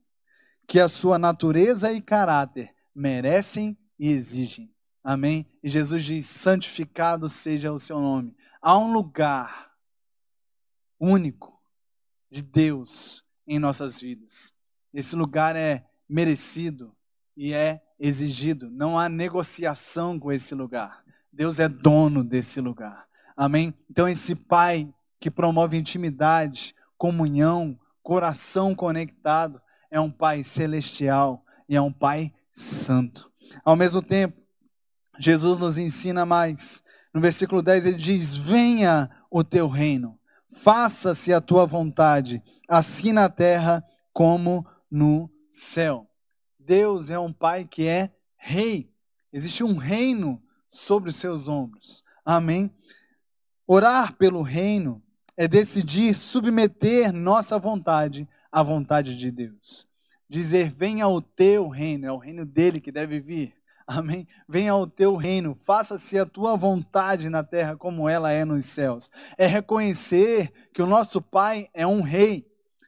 [0.66, 4.72] que a sua natureza e caráter merecem e exigem.
[5.02, 5.46] Amém?
[5.62, 8.36] E Jesus diz: santificado seja o seu nome.
[8.60, 9.72] Há um lugar
[10.98, 11.60] único
[12.30, 14.52] de Deus em nossas vidas.
[14.94, 16.94] Esse lugar é merecido
[17.36, 18.70] e é exigido.
[18.70, 21.02] Não há negociação com esse lugar.
[21.32, 23.08] Deus é dono desse lugar.
[23.36, 23.74] Amém?
[23.90, 29.60] Então, esse Pai que promove intimidade, comunhão, coração conectado,
[29.90, 33.30] é um Pai celestial e é um Pai santo.
[33.64, 34.41] Ao mesmo tempo,
[35.22, 36.82] Jesus nos ensina mais.
[37.14, 40.18] No versículo 10 ele diz: Venha o teu reino,
[40.50, 46.10] faça-se a tua vontade, assim na terra como no céu.
[46.58, 48.90] Deus é um Pai que é rei.
[49.32, 52.02] Existe um reino sobre os seus ombros.
[52.24, 52.70] Amém?
[53.66, 55.02] Orar pelo reino
[55.36, 59.86] é decidir submeter nossa vontade à vontade de Deus.
[60.28, 63.54] Dizer, venha o teu reino, é o reino dele que deve vir.
[63.86, 64.26] Amém?
[64.48, 69.10] Venha o teu reino, faça-se a tua vontade na terra como ela é nos céus.
[69.36, 72.46] É reconhecer que o nosso Pai é um rei.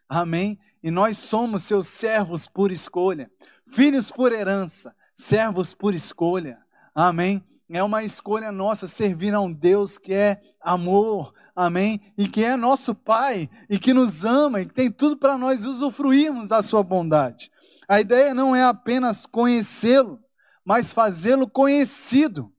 [0.09, 0.59] Amém?
[0.83, 3.31] E nós somos seus servos por escolha,
[3.67, 6.59] filhos por herança, servos por escolha.
[6.95, 7.43] Amém?
[7.71, 12.01] É uma escolha nossa servir a um Deus que é amor, amém?
[12.17, 15.65] E que é nosso Pai, e que nos ama, e que tem tudo para nós
[15.65, 17.51] usufruirmos da Sua bondade.
[17.89, 20.21] A ideia não é apenas conhecê-lo,
[20.64, 22.53] mas fazê-lo conhecido.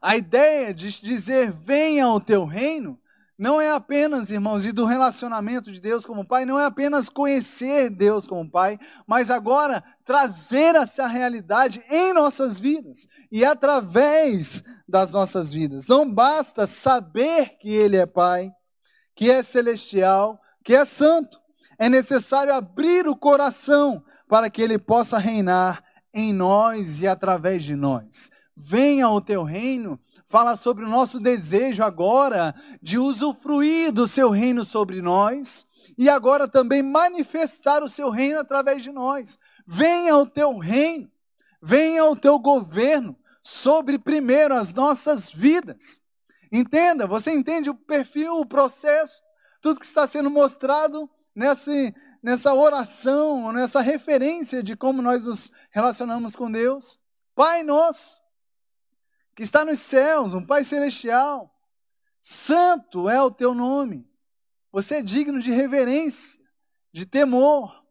[0.00, 3.00] A ideia de dizer venha ao teu reino
[3.36, 7.90] não é apenas, irmãos, e do relacionamento de Deus como Pai, não é apenas conhecer
[7.90, 15.52] Deus como Pai, mas agora trazer essa realidade em nossas vidas e através das nossas
[15.52, 15.88] vidas.
[15.88, 18.52] Não basta saber que Ele é Pai,
[19.16, 21.40] que é celestial, que é santo.
[21.76, 25.82] É necessário abrir o coração para que Ele possa reinar
[26.14, 28.30] em nós e através de nós.
[28.56, 29.98] Venha o teu reino
[30.34, 35.64] fala sobre o nosso desejo agora de usufruir do seu reino sobre nós
[35.96, 39.38] e agora também manifestar o seu reino através de nós.
[39.64, 41.08] Venha o teu reino,
[41.62, 46.00] venha o teu governo sobre primeiro as nossas vidas.
[46.50, 49.22] Entenda, você entende o perfil, o processo,
[49.60, 51.70] tudo que está sendo mostrado nessa,
[52.24, 56.98] nessa oração, nessa referência de como nós nos relacionamos com Deus.
[57.34, 58.18] Pai nosso,
[59.34, 61.54] que está nos céus, um Pai celestial.
[62.22, 64.08] Santo é o teu nome.
[64.72, 66.40] Você é digno de reverência,
[66.90, 67.84] de temor.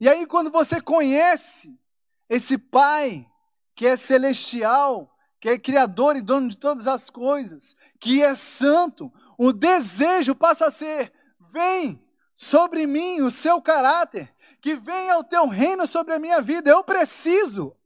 [0.00, 1.78] E aí, quando você conhece
[2.26, 3.30] esse Pai
[3.74, 9.12] que é celestial, que é criador e dono de todas as coisas, que é santo,
[9.36, 11.12] o desejo passa a ser:
[11.52, 12.02] vem
[12.34, 16.70] sobre mim o seu caráter, que venha o teu reino sobre a minha vida.
[16.70, 17.76] Eu preciso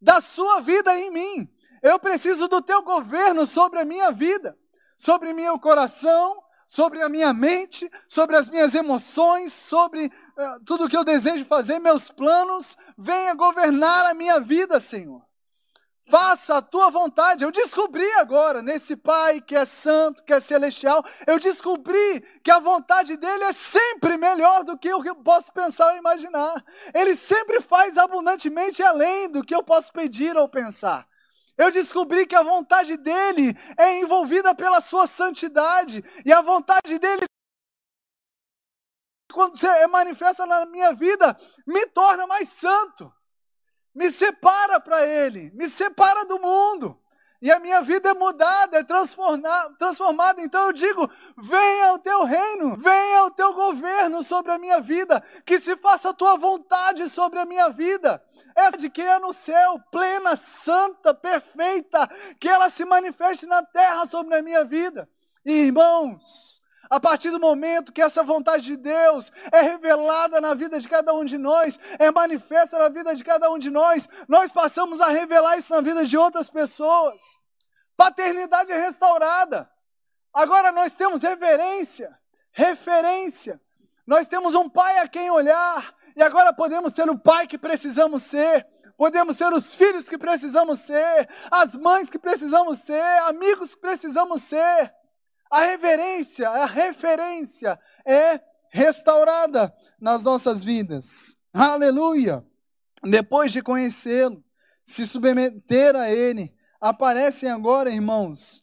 [0.00, 1.48] da sua vida em mim.
[1.82, 4.56] Eu preciso do teu governo sobre a minha vida,
[4.98, 10.96] sobre meu coração, sobre a minha mente, sobre as minhas emoções, sobre uh, tudo que
[10.96, 12.76] eu desejo fazer, meus planos.
[12.96, 15.22] Venha governar a minha vida, Senhor.
[16.10, 17.44] Faça a tua vontade.
[17.44, 22.58] Eu descobri agora, nesse Pai que é santo, que é celestial, eu descobri que a
[22.58, 26.64] vontade dele é sempre melhor do que eu posso pensar ou imaginar.
[26.92, 31.06] Ele sempre faz abundantemente além do que eu posso pedir ou pensar.
[31.56, 36.02] Eu descobri que a vontade dele é envolvida pela sua santidade.
[36.24, 37.24] E a vontade dele,
[39.32, 43.12] quando se manifesta na minha vida, me torna mais santo.
[43.94, 46.98] Me separa para ele, me separa do mundo.
[47.42, 50.42] E a minha vida é mudada, é transformada.
[50.42, 55.22] Então eu digo: venha o teu reino, venha o teu governo sobre a minha vida,
[55.44, 58.22] que se faça a tua vontade sobre a minha vida
[58.54, 64.06] essa de que é no céu, plena, santa, perfeita, que ela se manifeste na terra
[64.06, 65.08] sobre a minha vida.
[65.44, 66.59] irmãos,
[66.90, 71.14] a partir do momento que essa vontade de Deus é revelada na vida de cada
[71.14, 75.06] um de nós, é manifesta na vida de cada um de nós, nós passamos a
[75.06, 77.38] revelar isso na vida de outras pessoas.
[77.96, 79.70] Paternidade é restaurada.
[80.34, 82.18] Agora nós temos reverência,
[82.50, 83.60] referência.
[84.04, 88.24] Nós temos um pai a quem olhar, e agora podemos ser o pai que precisamos
[88.24, 93.80] ser, podemos ser os filhos que precisamos ser, as mães que precisamos ser, amigos que
[93.80, 94.92] precisamos ser.
[95.50, 98.40] A reverência, a referência é
[98.70, 101.36] restaurada nas nossas vidas.
[101.52, 102.46] Aleluia!
[103.02, 104.44] Depois de conhecê-lo,
[104.84, 108.62] se submeter a ele, aparecem agora, irmãos,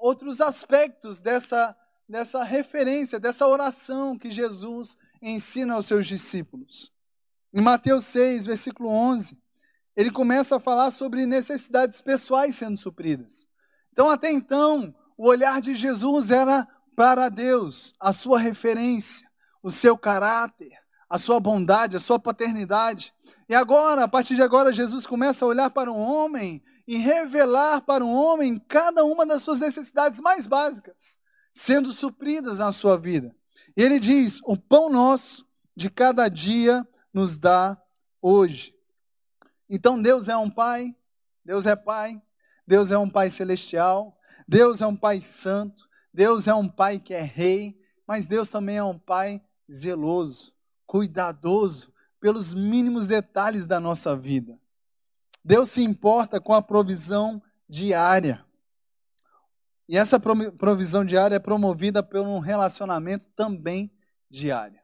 [0.00, 1.74] outros aspectos dessa,
[2.08, 6.92] dessa referência, dessa oração que Jesus ensina aos seus discípulos.
[7.52, 9.38] Em Mateus 6, versículo 11,
[9.96, 13.46] ele começa a falar sobre necessidades pessoais sendo supridas.
[13.92, 16.66] Então, até então, o olhar de Jesus era
[16.96, 19.28] para Deus, a sua referência,
[19.62, 20.72] o seu caráter,
[21.10, 23.12] a sua bondade, a sua paternidade.
[23.46, 27.82] E agora, a partir de agora, Jesus começa a olhar para o homem e revelar
[27.82, 31.18] para o homem cada uma das suas necessidades mais básicas,
[31.52, 33.36] sendo supridas na sua vida.
[33.76, 35.46] E ele diz: O pão nosso
[35.76, 37.76] de cada dia nos dá
[38.22, 38.74] hoje.
[39.68, 40.96] Então Deus é um pai,
[41.44, 42.18] Deus é pai,
[42.66, 44.16] Deus é um pai celestial,
[44.50, 48.78] Deus é um pai santo, Deus é um pai que é rei, mas Deus também
[48.78, 49.40] é um pai
[49.72, 50.52] zeloso,
[50.84, 54.58] cuidadoso pelos mínimos detalhes da nossa vida.
[55.44, 58.44] Deus se importa com a provisão diária.
[59.88, 63.88] E essa provisão diária é promovida por um relacionamento também
[64.28, 64.80] diário.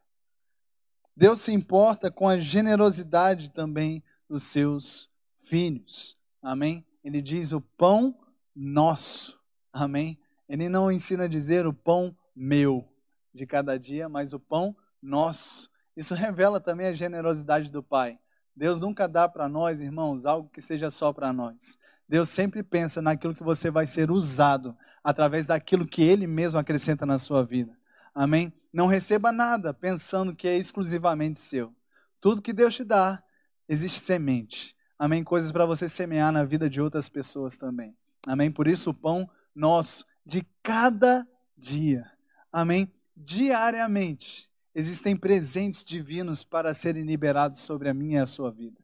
[1.16, 5.10] Deus se importa com a generosidade também dos seus
[5.42, 6.16] filhos.
[6.40, 6.86] Amém?
[7.02, 8.16] Ele diz o pão
[8.54, 9.44] nosso.
[9.78, 10.18] Amém?
[10.48, 12.88] Ele não ensina a dizer o pão meu
[13.34, 15.68] de cada dia, mas o pão nosso.
[15.94, 18.18] Isso revela também a generosidade do Pai.
[18.56, 21.78] Deus nunca dá para nós, irmãos, algo que seja só para nós.
[22.08, 24.74] Deus sempre pensa naquilo que você vai ser usado
[25.04, 27.76] através daquilo que Ele mesmo acrescenta na sua vida.
[28.14, 28.50] Amém?
[28.72, 31.70] Não receba nada pensando que é exclusivamente seu.
[32.18, 33.22] Tudo que Deus te dá
[33.68, 34.74] existe semente.
[34.98, 35.22] Amém?
[35.22, 37.94] Coisas para você semear na vida de outras pessoas também.
[38.26, 38.50] Amém?
[38.50, 41.26] Por isso, o pão nosso de cada
[41.56, 42.08] dia.
[42.52, 42.92] Amém?
[43.16, 48.78] Diariamente existem presentes divinos para serem liberados sobre a minha e a sua vida.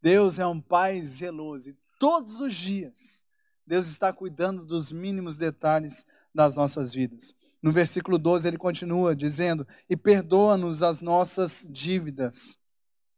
[0.00, 3.24] Deus é um Pai zeloso e todos os dias
[3.66, 6.04] Deus está cuidando dos mínimos detalhes
[6.34, 7.34] das nossas vidas.
[7.62, 12.58] No versículo 12 ele continua dizendo: E perdoa-nos as nossas dívidas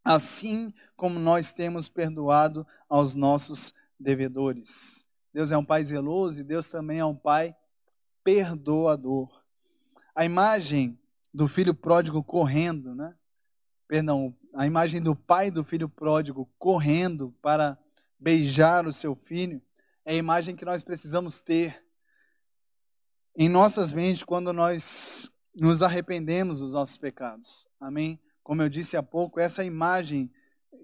[0.05, 5.04] assim como nós temos perdoado aos nossos devedores.
[5.35, 7.53] Deus é um pai zeloso e Deus também é um pai
[8.23, 9.43] perdoador.
[10.15, 10.97] A imagem
[11.33, 13.13] do filho pródigo correndo, né?
[13.87, 17.77] Perdão, a imagem do pai do filho pródigo correndo para
[18.17, 19.61] beijar o seu filho
[20.05, 21.83] é a imagem que nós precisamos ter
[23.35, 27.67] em nossas mentes quando nós nos arrependemos dos nossos pecados.
[27.79, 28.19] Amém?
[28.45, 30.31] como eu disse há pouco, essa imagem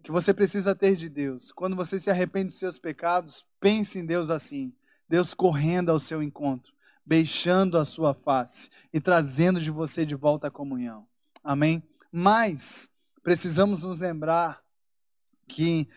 [0.03, 1.51] que você precisa ter de Deus.
[1.51, 4.73] Quando você se arrepende dos seus pecados, pense em Deus assim:
[5.07, 6.73] Deus correndo ao seu encontro,
[7.05, 11.07] beijando a sua face e trazendo de você de volta a comunhão.
[11.41, 11.81] Amém?
[12.11, 12.91] Mas
[13.23, 14.61] precisamos nos lembrar
[15.47, 15.87] que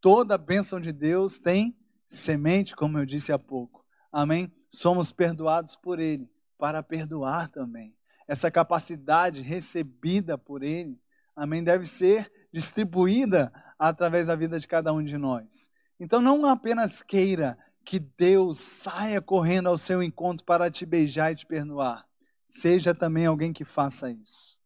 [0.00, 1.76] toda a bênção de Deus tem
[2.08, 3.84] semente, como eu disse há pouco.
[4.12, 4.52] Amém?
[4.70, 7.92] Somos perdoados por Ele, para perdoar também
[8.26, 10.98] essa capacidade recebida por Ele,
[11.34, 15.70] amém, deve ser distribuída através da vida de cada um de nós.
[16.02, 21.36] Então não apenas queira que Deus saia correndo ao seu encontro para te beijar e
[21.36, 22.08] te perdoar.
[22.44, 24.58] Seja também alguém que faça isso.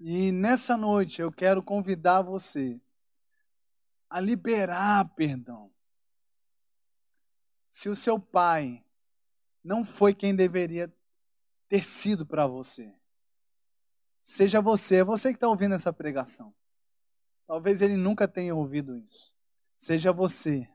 [0.00, 2.80] E nessa noite eu quero convidar você
[4.08, 5.70] a liberar perdão.
[7.70, 8.84] Se o seu pai
[9.62, 10.92] não foi quem deveria
[11.68, 12.92] ter sido para você.
[14.20, 16.52] Seja você, é você que está ouvindo essa pregação.
[17.46, 19.32] Talvez ele nunca tenha ouvido isso.
[19.80, 20.68] Seja você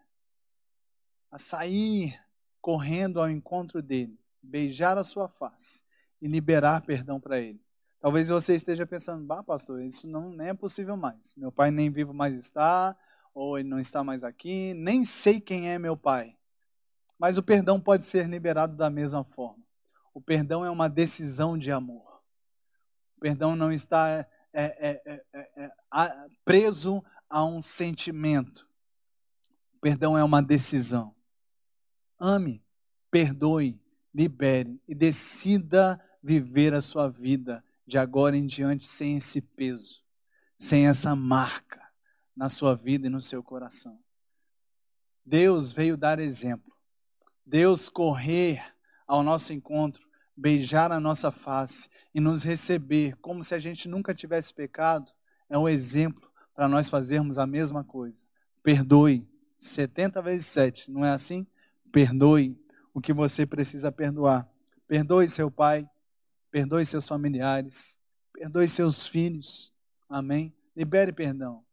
[1.29, 2.19] a sair
[2.59, 5.83] correndo ao encontro dele, beijar a sua face
[6.19, 7.63] e liberar perdão para ele.
[8.01, 11.35] Talvez você esteja pensando, bah, pastor, isso não nem é possível mais.
[11.35, 12.97] Meu pai nem vivo mais está,
[13.31, 16.35] ou ele não está mais aqui, nem sei quem é meu pai.
[17.19, 19.63] Mas o perdão pode ser liberado da mesma forma.
[20.15, 22.23] O perdão é uma decisão de amor.
[23.17, 25.71] O perdão não está é, é, é, é, é
[26.43, 28.67] preso a um sentimento.
[29.85, 31.13] Perdão é uma decisão.
[32.17, 32.59] Ame,
[33.11, 33.79] perdoe,
[34.11, 40.01] libere e decida viver a sua vida de agora em diante sem esse peso,
[40.57, 41.87] sem essa marca
[42.35, 43.99] na sua vida e no seu coração.
[45.23, 46.75] Deus veio dar exemplo.
[47.45, 48.65] Deus correr
[49.05, 50.03] ao nosso encontro
[50.35, 55.11] beijar a nossa face e nos receber como se a gente nunca tivesse pecado,
[55.47, 58.25] é um exemplo para nós fazermos a mesma coisa.
[58.63, 59.29] Perdoe
[59.59, 61.45] 70 vezes 7, não é assim?
[61.91, 62.59] Perdoe
[62.93, 64.49] o que você precisa perdoar.
[64.87, 65.89] Perdoe seu pai,
[66.51, 67.99] perdoe seus familiares,
[68.31, 69.73] perdoe seus filhos.
[70.07, 70.53] Amém?
[70.75, 71.63] Libere perdão.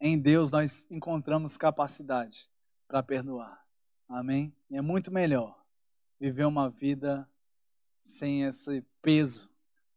[0.00, 2.48] Em Deus nós encontramos capacidade
[2.86, 3.64] para perdoar.
[4.08, 4.54] Amém?
[4.70, 5.58] E é muito melhor
[6.20, 7.28] viver uma vida
[8.02, 9.48] sem esse peso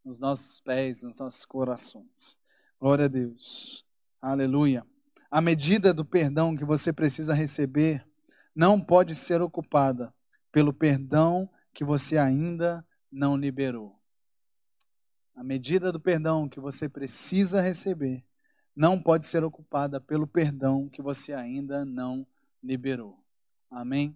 [0.03, 2.37] nos nossos pés, nos nossos corações.
[2.79, 3.85] Glória a Deus.
[4.21, 4.85] Aleluia.
[5.31, 8.05] A medida do perdão que você precisa receber
[8.53, 10.13] não pode ser ocupada
[10.51, 13.97] pelo perdão que você ainda não liberou.
[15.33, 18.25] A medida do perdão que você precisa receber
[18.75, 22.27] não pode ser ocupada pelo perdão que você ainda não
[22.61, 23.17] liberou.
[23.69, 24.13] Amém?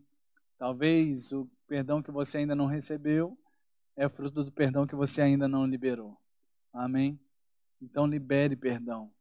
[0.58, 3.40] Talvez o perdão que você ainda não recebeu
[3.96, 6.20] é fruto do perdão que você ainda não liberou.
[6.74, 7.18] Amém?
[7.82, 9.15] Então libere perdão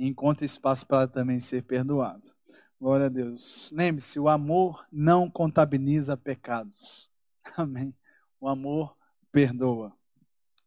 [0.00, 2.26] e encontre espaço para também ser perdoado.
[2.80, 3.70] Glória a Deus.
[3.70, 7.06] Lembre-se, o amor não contabiliza pecados.
[7.54, 7.94] Amém.
[8.40, 8.96] O amor
[9.30, 9.92] perdoa.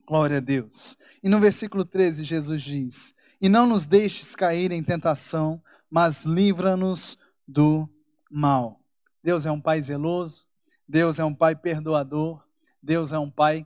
[0.05, 0.95] Glória a Deus.
[1.23, 5.59] E no versículo 13, Jesus diz: E não nos deixes cair em tentação,
[5.89, 7.17] mas livra-nos
[7.47, 7.89] do
[8.29, 8.79] mal.
[9.23, 10.45] Deus é um pai zeloso,
[10.87, 12.45] Deus é um pai perdoador,
[12.79, 13.65] Deus é um pai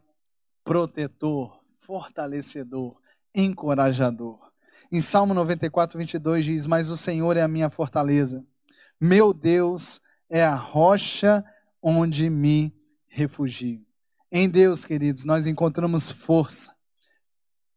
[0.64, 3.02] protetor, fortalecedor,
[3.36, 4.47] encorajador.
[4.92, 8.46] Em Salmo 94, 22 diz: Mas o Senhor é a minha fortaleza,
[9.00, 11.44] meu Deus é a rocha
[11.82, 12.74] onde me
[13.08, 13.86] refugio.
[14.32, 16.76] Em Deus, queridos, nós encontramos força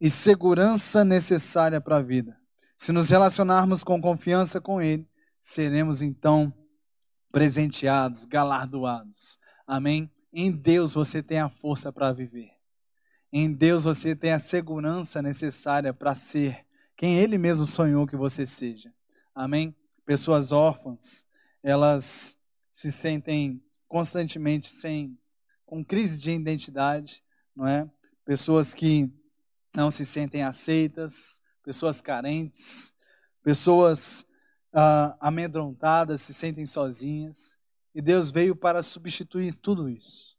[0.01, 2.37] e segurança necessária para a vida.
[2.77, 5.09] Se nos relacionarmos com confiança com Ele,
[5.41, 6.53] seremos então
[7.31, 9.39] presenteados, galardoados.
[9.67, 10.11] Amém?
[10.33, 12.51] Em Deus você tem a força para viver.
[13.33, 16.67] Em Deus você tem a segurança necessária para ser
[17.01, 18.93] quem Ele mesmo sonhou que você seja.
[19.35, 19.75] Amém?
[20.05, 21.25] Pessoas órfãs,
[21.63, 22.37] elas
[22.75, 25.19] se sentem constantemente sem,
[25.65, 27.25] com crise de identidade,
[27.57, 27.91] não é?
[28.23, 29.11] Pessoas que
[29.75, 32.95] não se sentem aceitas, pessoas carentes,
[33.43, 34.27] pessoas
[34.71, 37.59] ah, amedrontadas, se sentem sozinhas.
[37.95, 40.37] E Deus veio para substituir tudo isso.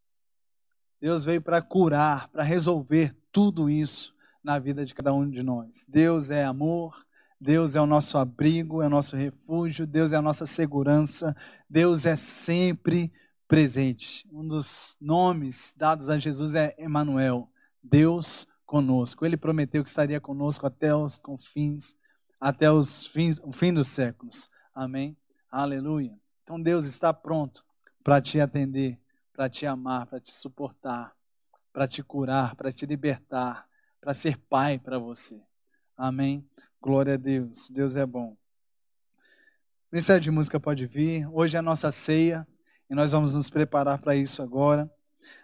[1.01, 4.14] Deus veio para curar, para resolver tudo isso
[4.44, 5.86] na vida de cada um de nós.
[5.88, 7.06] Deus é amor,
[7.39, 11.36] Deus é o nosso abrigo, é o nosso refúgio, Deus é a nossa segurança,
[11.70, 13.12] Deus é sempre
[13.48, 14.28] presente.
[14.32, 17.50] Um dos nomes dados a Jesus é Emanuel,
[17.84, 19.26] Deus conosco.
[19.26, 21.96] Ele prometeu que estaria conosco até os confins,
[22.39, 24.50] até os fins, o fim dos séculos.
[24.74, 25.18] Amém.
[25.52, 26.18] Aleluia.
[26.44, 27.66] Então Deus está pronto
[28.04, 29.00] para te atender,
[29.34, 31.14] para te amar, para te suportar,
[31.74, 33.68] para te curar, para te libertar,
[34.02, 35.39] para ser pai para você.
[35.95, 36.43] Amém.
[36.82, 37.70] Glória a Deus.
[37.70, 38.32] Deus é bom.
[38.32, 38.38] O
[39.91, 41.28] Ministério de Música pode vir.
[41.32, 42.47] Hoje é a nossa ceia
[42.89, 44.91] e nós vamos nos preparar para isso agora.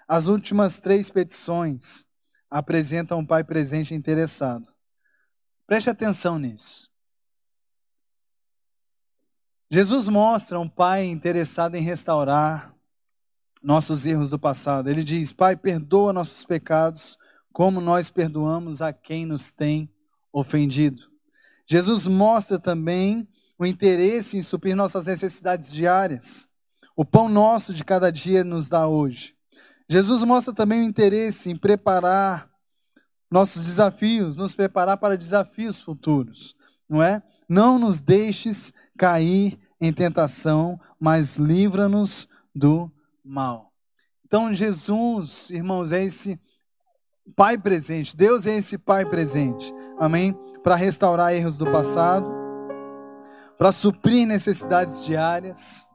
[0.07, 2.07] As últimas três petições
[2.49, 4.67] apresentam um pai presente interessado.
[5.67, 6.89] Preste atenção nisso.
[9.69, 12.73] Jesus mostra um pai interessado em restaurar
[13.61, 14.89] nossos erros do passado.
[14.89, 17.17] Ele diz: Pai, perdoa nossos pecados,
[17.57, 19.91] como nós perdoamos a quem nos tem
[20.31, 21.09] ofendido.
[21.65, 23.27] Jesus mostra também
[23.57, 26.47] o interesse em suprir nossas necessidades diárias.
[26.95, 29.35] O pão nosso de cada dia nos dá hoje.
[29.89, 32.47] Jesus mostra também o interesse em preparar
[33.27, 36.55] nossos desafios, nos preparar para desafios futuros,
[36.87, 37.23] não é?
[37.49, 42.91] Não nos deixes cair em tentação, mas livra-nos do
[43.25, 43.73] mal.
[44.23, 46.39] Então, Jesus, irmãos, é esse
[47.35, 48.15] Pai presente.
[48.15, 49.73] Deus é esse Pai presente.
[49.99, 50.37] Amém?
[50.63, 52.29] Para restaurar erros do passado,
[53.57, 55.87] para suprir necessidades diárias,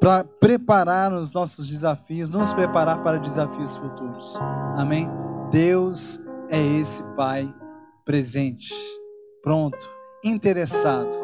[0.00, 4.36] para preparar os nossos desafios, nos preparar para desafios futuros.
[4.76, 5.08] Amém?
[5.50, 7.52] Deus é esse Pai
[8.04, 8.74] presente,
[9.42, 9.90] pronto,
[10.22, 11.16] interessado,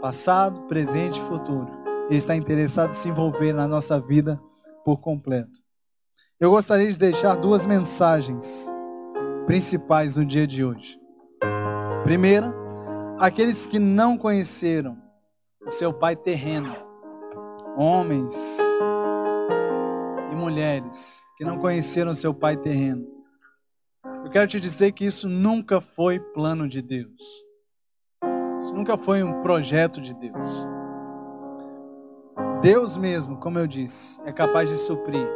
[0.00, 1.68] passado, presente e futuro.
[2.08, 4.40] Ele está interessado em se envolver na nossa vida
[4.84, 5.60] por completo.
[6.40, 8.72] Eu gostaria de deixar duas mensagens
[9.44, 10.96] principais no dia de hoje.
[12.04, 12.54] Primeira,
[13.18, 14.96] aqueles que não conheceram
[15.66, 16.76] o seu pai terreno,
[17.76, 18.36] homens
[20.30, 23.04] e mulheres que não conheceram o seu pai terreno.
[24.24, 27.20] Eu quero te dizer que isso nunca foi plano de Deus.
[28.60, 30.46] Isso nunca foi um projeto de Deus.
[32.62, 35.26] Deus mesmo, como eu disse, é capaz de suprir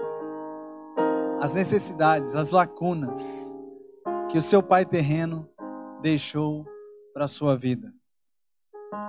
[1.43, 3.53] as necessidades, as lacunas
[4.30, 5.51] que o seu pai terreno
[6.01, 6.64] deixou
[7.12, 7.93] para a sua vida.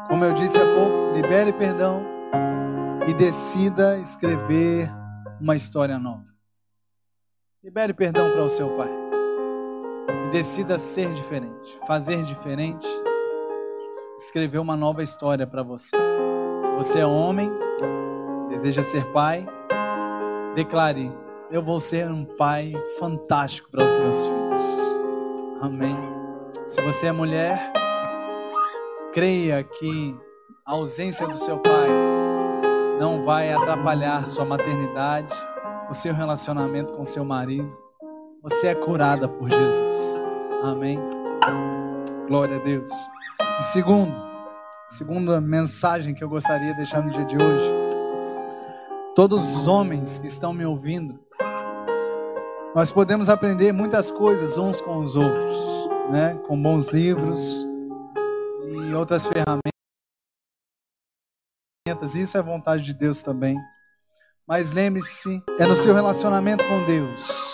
[0.08, 2.04] Como eu disse há pouco, libere perdão
[3.08, 4.90] e decida escrever
[5.40, 6.26] uma história nova.
[7.64, 8.90] Libere perdão para o seu pai.
[10.26, 12.88] E decida ser diferente, fazer diferente,
[14.18, 15.96] escrever uma nova história para você.
[16.66, 17.52] Se você é homem,
[18.50, 19.46] deseja ser pai,
[20.56, 21.12] declare
[21.54, 25.62] eu vou ser um pai fantástico para os meus filhos.
[25.62, 25.96] Amém.
[26.68, 27.72] Se você é mulher,
[29.14, 30.18] creia que
[30.66, 31.90] a ausência do seu pai
[33.00, 35.32] não vai atrapalhar sua maternidade,
[35.92, 37.78] o seu relacionamento com seu marido.
[38.42, 40.20] Você é curada por Jesus.
[40.64, 41.00] Amém.
[42.28, 42.92] Glória a Deus.
[43.60, 44.12] E segundo,
[44.88, 47.72] segunda mensagem que eu gostaria de deixar no dia de hoje.
[49.16, 51.20] Todos os homens que estão me ouvindo,
[52.76, 55.60] nós podemos aprender muitas coisas uns com os outros,
[56.10, 56.34] né?
[56.48, 57.68] Com bons livros
[58.66, 59.62] e outras ferramentas.
[62.16, 63.60] Isso é vontade de Deus também.
[64.48, 67.54] Mas lembre-se, é no seu relacionamento com Deus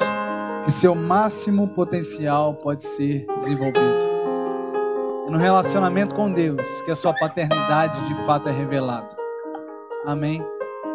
[0.63, 4.19] que seu máximo potencial pode ser desenvolvido.
[5.27, 9.15] É no relacionamento com Deus que a sua paternidade de fato é revelada.
[10.05, 10.41] Amém?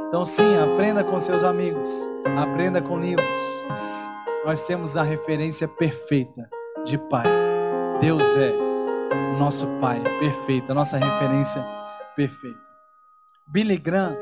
[0.09, 1.89] Então, sim, aprenda com seus amigos,
[2.37, 4.14] aprenda com livros.
[4.45, 6.49] Nós temos a referência perfeita
[6.85, 7.27] de Pai.
[8.01, 8.53] Deus é
[9.35, 11.65] o nosso Pai perfeito, a nossa referência
[12.15, 12.61] perfeita.
[13.49, 14.17] Billy Graham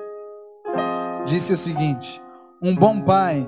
[1.26, 2.22] disse o seguinte:
[2.62, 3.44] um bom pai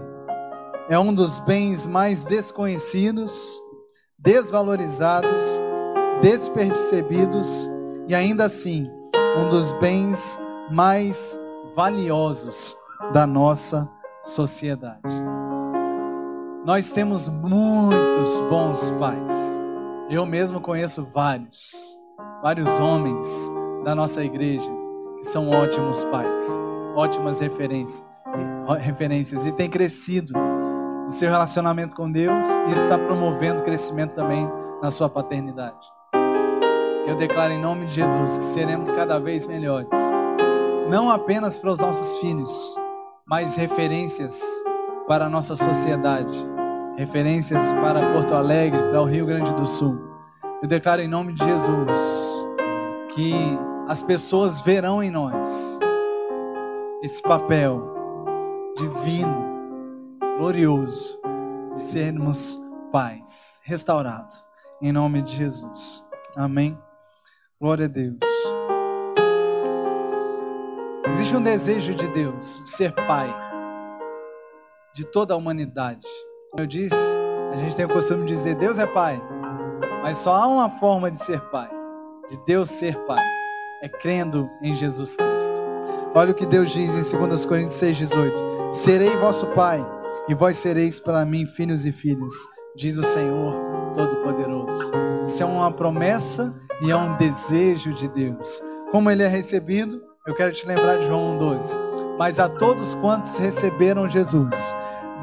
[0.88, 3.60] é um dos bens mais desconhecidos,
[4.18, 5.44] desvalorizados,
[6.20, 7.68] despercebidos
[8.08, 8.90] e ainda assim
[9.38, 10.40] um dos bens
[10.72, 11.38] mais
[11.76, 12.76] valiosos
[13.12, 13.88] da nossa
[14.24, 15.02] sociedade.
[16.64, 19.60] Nós temos muitos bons pais.
[20.08, 21.98] Eu mesmo conheço vários,
[22.42, 23.52] vários homens
[23.84, 24.70] da nossa igreja
[25.18, 26.58] que são ótimos pais,
[26.96, 28.02] ótimas referências,
[28.80, 30.32] referências e têm crescido
[31.04, 34.50] no seu relacionamento com Deus e está promovendo crescimento também
[34.80, 35.86] na sua paternidade.
[37.06, 39.90] Eu declaro em nome de Jesus que seremos cada vez melhores,
[40.88, 42.74] não apenas para os nossos filhos,
[43.26, 44.40] mas referências
[45.06, 46.53] para a nossa sociedade,
[46.96, 49.98] referências para Porto Alegre, para o Rio Grande do Sul.
[50.62, 51.90] Eu declaro em nome de Jesus
[53.14, 53.34] que
[53.88, 55.78] as pessoas verão em nós
[57.02, 57.92] esse papel
[58.76, 59.44] divino
[60.38, 61.20] glorioso
[61.74, 62.58] de sermos
[62.90, 64.34] pais, restaurado,
[64.80, 66.04] em nome de Jesus.
[66.36, 66.78] Amém.
[67.60, 68.18] Glória a Deus.
[71.10, 73.32] Existe um desejo de Deus de ser pai
[74.94, 76.06] de toda a humanidade.
[76.56, 76.94] Eu disse,
[77.52, 79.20] a gente tem o costume de dizer Deus é pai,
[80.02, 81.68] mas só há uma forma de ser pai,
[82.30, 83.24] de Deus ser pai,
[83.82, 85.60] é crendo em Jesus Cristo.
[86.14, 89.84] Olha o que Deus diz em 2 Coríntios 6,18: Serei vosso pai
[90.28, 92.32] e vós sereis para mim filhos e filhas,
[92.76, 93.52] diz o Senhor
[93.92, 94.92] Todo-Poderoso.
[95.26, 98.62] Isso é uma promessa e é um desejo de Deus.
[98.92, 101.74] Como ele é recebido, eu quero te lembrar de João 12.
[102.16, 104.54] Mas a todos quantos receberam Jesus,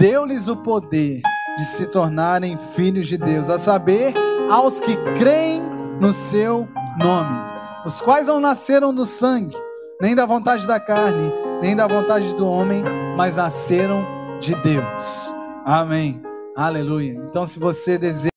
[0.01, 1.21] deu-lhes o poder
[1.59, 4.15] de se tornarem filhos de Deus, a saber,
[4.49, 5.61] aos que creem
[5.99, 7.37] no seu nome,
[7.85, 9.55] os quais não nasceram do sangue,
[10.01, 11.31] nem da vontade da carne,
[11.61, 12.83] nem da vontade do homem,
[13.15, 14.03] mas nasceram
[14.39, 15.31] de Deus.
[15.63, 16.19] Amém.
[16.55, 17.21] Aleluia.
[17.29, 18.31] Então, se você deseja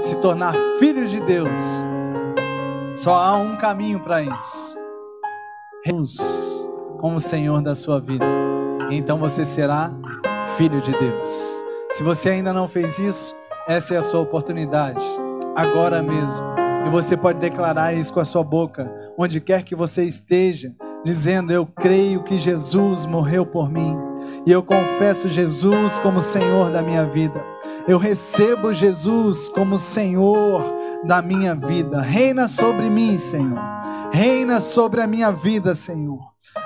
[0.00, 1.60] se tornar filho de Deus,
[2.94, 4.78] só há um caminho para isso.
[5.84, 6.18] Jesus
[6.98, 8.26] como Senhor da sua vida.
[8.90, 9.92] Então você será
[10.56, 11.28] filho de Deus.
[11.92, 13.34] Se você ainda não fez isso,
[13.66, 15.00] essa é a sua oportunidade,
[15.54, 16.50] agora mesmo.
[16.86, 20.72] E você pode declarar isso com a sua boca, onde quer que você esteja,
[21.04, 23.96] dizendo: Eu creio que Jesus morreu por mim
[24.46, 27.44] e eu confesso Jesus como Senhor da minha vida.
[27.86, 30.62] Eu recebo Jesus como Senhor
[31.04, 32.00] da minha vida.
[32.00, 33.58] Reina sobre mim, Senhor.
[34.12, 36.20] Reina sobre a minha vida, Senhor.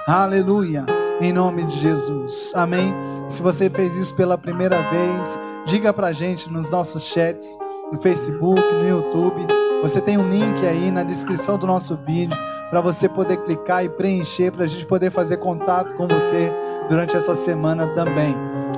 [0.06, 1.03] Aleluia.
[1.20, 2.52] Em nome de Jesus.
[2.54, 2.92] Amém.
[3.28, 7.56] Se você fez isso pela primeira vez, diga pra gente nos nossos chats,
[7.92, 9.46] no Facebook, no YouTube.
[9.80, 12.36] Você tem um link aí na descrição do nosso vídeo
[12.68, 16.52] para você poder clicar e preencher para a gente poder fazer contato com você
[16.88, 18.34] durante essa semana também.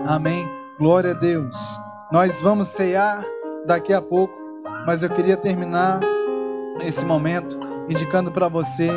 [0.06, 0.46] Amém?
[0.78, 1.56] Glória a Deus.
[2.12, 3.24] Nós vamos cear
[3.66, 4.34] daqui a pouco,
[4.86, 6.00] mas eu queria terminar
[6.82, 7.58] esse momento
[7.88, 8.90] indicando para você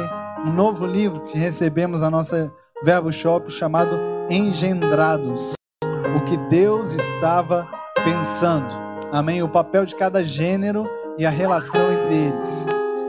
[0.45, 2.51] um novo livro que recebemos na nossa
[2.81, 3.99] Verbo Shop chamado
[4.29, 5.53] Engendrados.
[6.15, 7.67] O que Deus estava
[8.05, 8.73] pensando.
[9.11, 9.43] Amém?
[9.43, 12.65] O papel de cada gênero e a relação entre eles.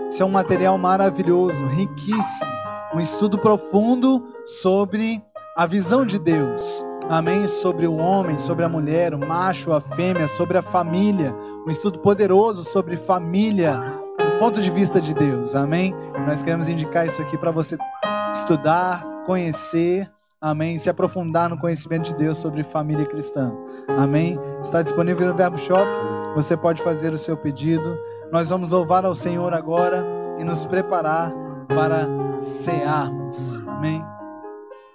[0.08, 2.50] Isso é um material maravilhoso, riquíssimo,
[2.92, 5.22] um estudo profundo sobre
[5.56, 7.46] a visão de Deus, amém?
[7.46, 11.32] Sobre o homem, sobre a mulher, o macho, a fêmea, sobre a família,
[11.64, 13.76] um estudo poderoso sobre família,
[14.18, 15.94] do ponto de vista de Deus, amém?
[16.26, 17.78] Nós queremos indicar isso aqui para você
[18.32, 20.10] estudar, conhecer,
[20.40, 20.76] amém?
[20.76, 23.52] Se aprofundar no conhecimento de Deus sobre família cristã,
[23.86, 24.36] amém?
[24.60, 25.88] Está disponível no Verbo Shop,
[26.34, 27.96] você pode fazer o seu pedido
[28.32, 30.04] Nós vamos louvar ao Senhor agora
[30.40, 31.32] e nos preparar
[31.68, 32.08] para
[32.40, 33.60] cearmos.
[33.68, 34.04] Amém.